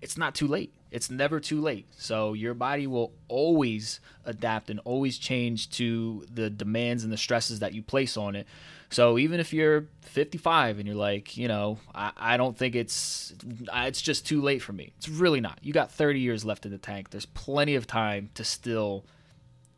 [0.00, 0.72] it's not too late.
[0.90, 1.86] It's never too late.
[1.96, 7.60] So your body will always adapt and always change to the demands and the stresses
[7.60, 8.46] that you place on it.
[8.90, 13.34] So even if you're 55 and you're like, you know, I, I don't think it's
[13.74, 14.92] it's just too late for me.
[14.96, 15.58] It's really not.
[15.62, 17.10] You got 30 years left in the tank.
[17.10, 19.04] There's plenty of time to still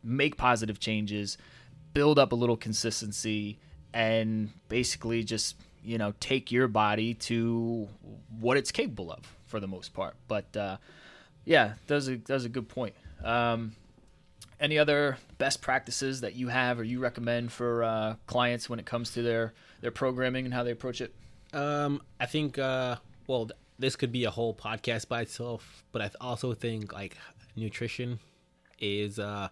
[0.05, 1.39] make positive changes,
[1.93, 3.59] build up a little consistency,
[3.93, 7.88] and basically just you know take your body to
[8.38, 10.14] what it's capable of for the most part.
[10.28, 10.76] But uh,
[11.45, 12.95] yeah, that's a that's a good point.
[13.24, 13.72] Um,
[14.61, 18.86] any other best practices that you have or you recommend for uh, clients when it
[18.86, 21.14] comes to their their programming and how they approach it?
[21.53, 26.03] Um, I think, uh, well, th- this could be a whole podcast by itself, but
[26.03, 27.16] I also think like
[27.57, 28.20] nutrition
[28.78, 29.49] is uh,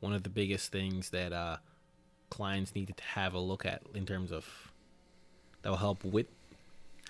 [0.00, 1.56] one of the biggest things that uh,
[2.30, 4.46] clients need to have a look at in terms of
[5.62, 6.26] that will help with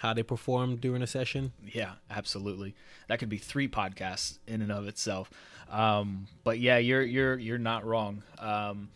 [0.00, 1.52] how they perform during a session.
[1.72, 2.74] Yeah, absolutely.
[3.08, 5.30] That could be three podcasts in and of itself.
[5.70, 8.22] Um, but yeah, you're you're you're not wrong.
[8.38, 8.88] Um,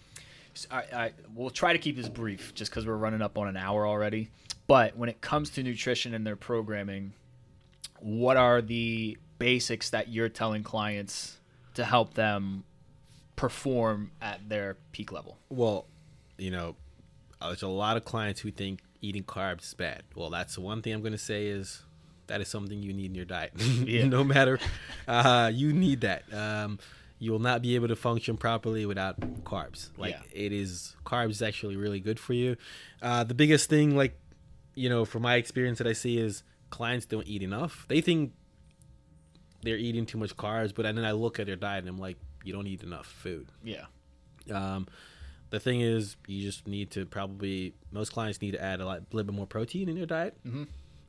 [0.71, 3.57] I, I we'll try to keep this brief, just because we're running up on an
[3.57, 4.31] hour already.
[4.67, 7.13] But when it comes to nutrition and their programming,
[8.01, 11.39] what are the basics that you're telling clients
[11.75, 12.65] to help them
[13.37, 15.37] perform at their peak level?
[15.51, 15.87] Well,
[16.39, 16.77] you know,
[17.41, 20.03] uh, there's a lot of clients who think eating carbs is bad.
[20.15, 21.83] Well, that's the one thing I'm going to say is
[22.27, 23.53] that is something you need in your diet.
[23.87, 24.07] Yeah.
[24.07, 24.59] no matter,
[25.07, 26.23] uh, you need that.
[26.33, 26.79] Um,
[27.19, 29.91] you will not be able to function properly without carbs.
[29.99, 30.23] Like Yeah.
[30.47, 32.57] it is, carbs is actually really good for you.
[33.03, 34.19] Uh, the biggest thing, like
[34.75, 37.85] you know, from my experience that I see is clients don't eat enough.
[37.89, 38.33] They think
[39.63, 42.17] they're eating too much carbs, but then I look at their diet and I'm like,
[42.43, 43.47] you don't eat enough food.
[43.63, 43.85] Yeah.
[44.53, 44.87] Um,
[45.55, 49.03] the thing is, you just need to probably most clients need to add a lot,
[49.13, 50.67] little bit more protein in their diet, Mhm.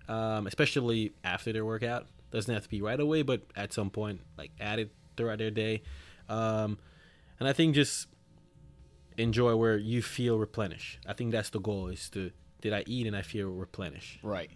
[0.09, 2.07] um, especially after their workout.
[2.31, 5.51] Doesn't have to be right away, but at some point, like add it throughout their
[5.51, 5.81] day.
[6.29, 6.77] Um,
[7.39, 8.07] and I think just
[9.17, 10.99] enjoy where you feel replenished.
[11.07, 12.31] I think that's the goal: is to
[12.61, 14.19] did I eat and I feel replenished.
[14.23, 14.49] Right.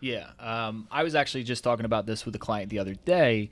[0.00, 0.30] Yeah.
[0.38, 3.50] Um, I was actually just talking about this with a client the other day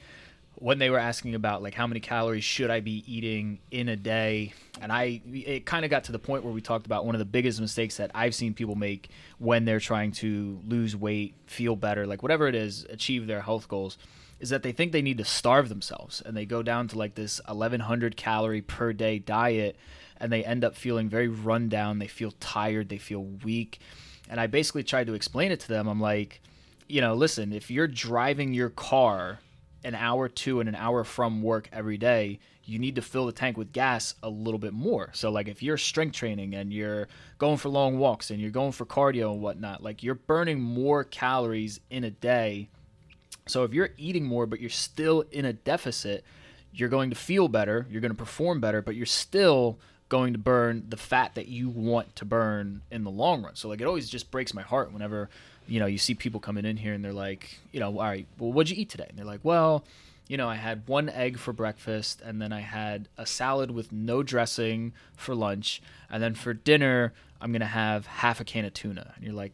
[0.57, 3.97] when they were asking about like how many calories should I be eating in a
[3.97, 7.15] day, and I it kind of got to the point where we talked about one
[7.15, 11.35] of the biggest mistakes that I've seen people make when they're trying to lose weight,
[11.47, 13.99] feel better, like whatever it is, achieve their health goals.
[14.41, 17.15] Is that they think they need to starve themselves and they go down to like
[17.15, 19.77] this 1100 calorie per day diet
[20.19, 21.99] and they end up feeling very run down.
[21.99, 22.89] They feel tired.
[22.89, 23.79] They feel weak.
[24.29, 25.87] And I basically tried to explain it to them.
[25.87, 26.43] I'm like,
[26.89, 29.39] you know, listen, if you're driving your car
[29.85, 33.33] an hour to and an hour from work every day, you need to fill the
[33.33, 35.11] tank with gas a little bit more.
[35.13, 37.09] So, like, if you're strength training and you're
[37.39, 41.05] going for long walks and you're going for cardio and whatnot, like, you're burning more
[41.05, 42.69] calories in a day.
[43.47, 46.25] So, if you're eating more, but you're still in a deficit,
[46.73, 49.79] you're going to feel better, you're going to perform better, but you're still
[50.09, 53.55] going to burn the fat that you want to burn in the long run.
[53.57, 55.29] So like it always just breaks my heart whenever,
[55.67, 58.27] you know, you see people coming in here and they're like, you know, all right,
[58.39, 59.07] well what'd you eat today?
[59.09, 59.85] And they're like, Well,
[60.29, 63.93] you know, I had one egg for breakfast and then I had a salad with
[63.93, 68.73] no dressing for lunch, and then for dinner I'm gonna have half a can of
[68.75, 69.13] tuna.
[69.17, 69.53] And you're like,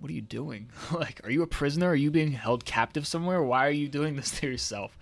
[0.00, 0.68] what are you doing?
[0.92, 1.88] like, are you a prisoner?
[1.88, 3.42] Are you being held captive somewhere?
[3.42, 4.96] Why are you doing this to yourself?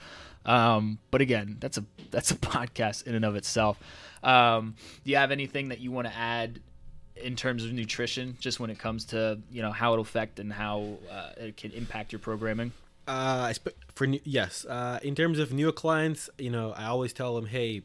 [0.45, 3.79] Um, but again, that's a that's a podcast in and of itself.
[4.23, 4.75] Um,
[5.05, 6.61] do you have anything that you want to add
[7.23, 10.53] in terms of nutrition, just when it comes to you know how it'll affect and
[10.53, 12.73] how uh, it can impact your programming?
[13.09, 13.53] Uh,
[13.95, 17.47] for new, yes, uh, in terms of newer clients, you know, I always tell them,
[17.47, 17.83] hey,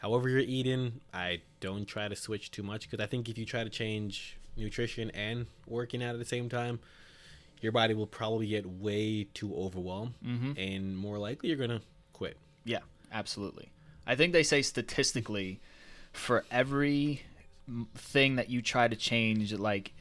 [0.00, 3.46] however you're eating, I don't try to switch too much because I think if you
[3.46, 6.80] try to change nutrition and working out at the same time,
[7.62, 10.58] your body will probably get way too overwhelmed, Mhm.
[10.58, 11.80] and more likely you're gonna
[12.12, 12.36] quit.
[12.64, 13.70] Yeah, absolutely.
[14.06, 15.60] I think they say statistically,
[16.12, 17.22] for every
[17.94, 19.92] thing that you try to change, like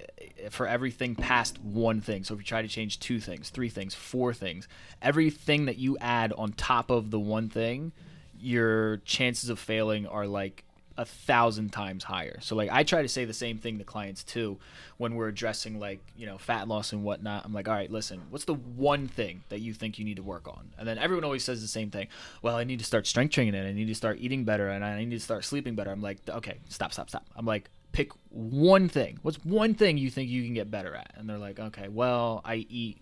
[0.49, 2.23] for everything past one thing.
[2.23, 4.67] So if you try to change two things, three things, four things,
[5.01, 7.91] everything that you add on top of the one thing,
[8.39, 10.63] your chances of failing are like
[10.97, 12.39] a thousand times higher.
[12.41, 14.57] So like I try to say the same thing to clients too
[14.97, 17.45] when we're addressing like, you know, fat loss and whatnot.
[17.45, 20.23] I'm like, all right, listen, what's the one thing that you think you need to
[20.23, 20.71] work on?
[20.77, 22.07] And then everyone always says the same thing.
[22.41, 24.83] Well, I need to start strength training and I need to start eating better and
[24.83, 25.91] I need to start sleeping better.
[25.91, 27.25] I'm like, okay, stop, stop, stop.
[27.35, 29.19] I'm like, pick one thing.
[29.21, 31.13] What's one thing you think you can get better at?
[31.15, 32.97] And they're like, okay, well, I eat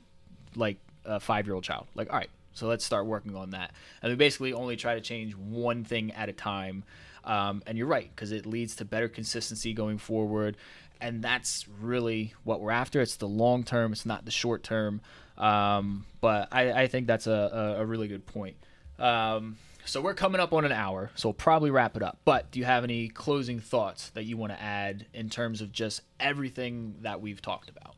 [0.55, 1.87] like a five year old child.
[1.95, 3.71] Like, all right, so let's start working on that.
[4.01, 6.83] And we basically only try to change one thing at a time.
[7.23, 10.57] Um, and you're right, because it leads to better consistency going forward.
[11.01, 13.01] And that's really what we're after.
[13.01, 15.01] It's the long term, it's not the short term.
[15.37, 18.57] Um, but I, I think that's a, a, a really good point.
[18.97, 22.19] Um, so we're coming up on an hour, so we'll probably wrap it up.
[22.25, 25.71] But do you have any closing thoughts that you want to add in terms of
[25.71, 27.95] just everything that we've talked about?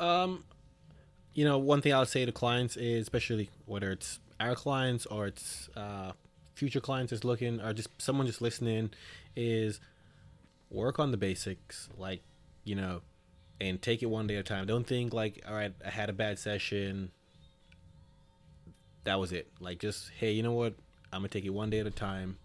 [0.00, 0.44] Um,
[1.34, 5.06] you know, one thing I would say to clients is, especially whether it's our clients
[5.06, 6.12] or it's uh,
[6.60, 8.90] future clients is looking, or just someone just listening,
[9.34, 9.80] is
[10.70, 12.20] work on the basics, like
[12.64, 13.00] you know,
[13.60, 14.66] and take it one day at a time.
[14.66, 17.10] Don't think like, all right, I had a bad session.
[19.04, 19.48] That was it.
[19.58, 20.74] Like, just hey, you know what?
[21.12, 22.36] I'm gonna take it one day at a time,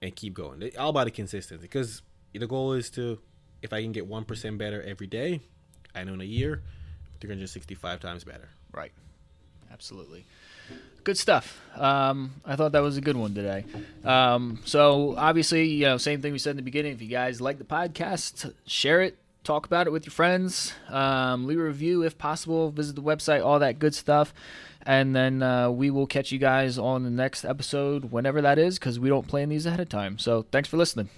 [0.00, 0.70] and keep going.
[0.78, 2.00] All about the consistency, because
[2.32, 3.18] the goal is to,
[3.60, 5.40] if I can get one percent better every day,
[5.94, 6.62] I know in a year,
[7.20, 8.48] 365 times better.
[8.72, 8.92] Right.
[9.70, 10.24] Absolutely.
[11.04, 11.60] Good stuff.
[11.76, 13.64] Um, I thought that was a good one today.
[14.04, 16.92] Um, so obviously, you know, same thing we said in the beginning.
[16.92, 21.46] If you guys like the podcast, share it, talk about it with your friends, um,
[21.46, 24.32] leave a review if possible, visit the website, all that good stuff.
[24.84, 28.78] And then uh, we will catch you guys on the next episode, whenever that is,
[28.78, 30.18] because we don't plan these ahead of time.
[30.18, 31.08] So thanks for listening.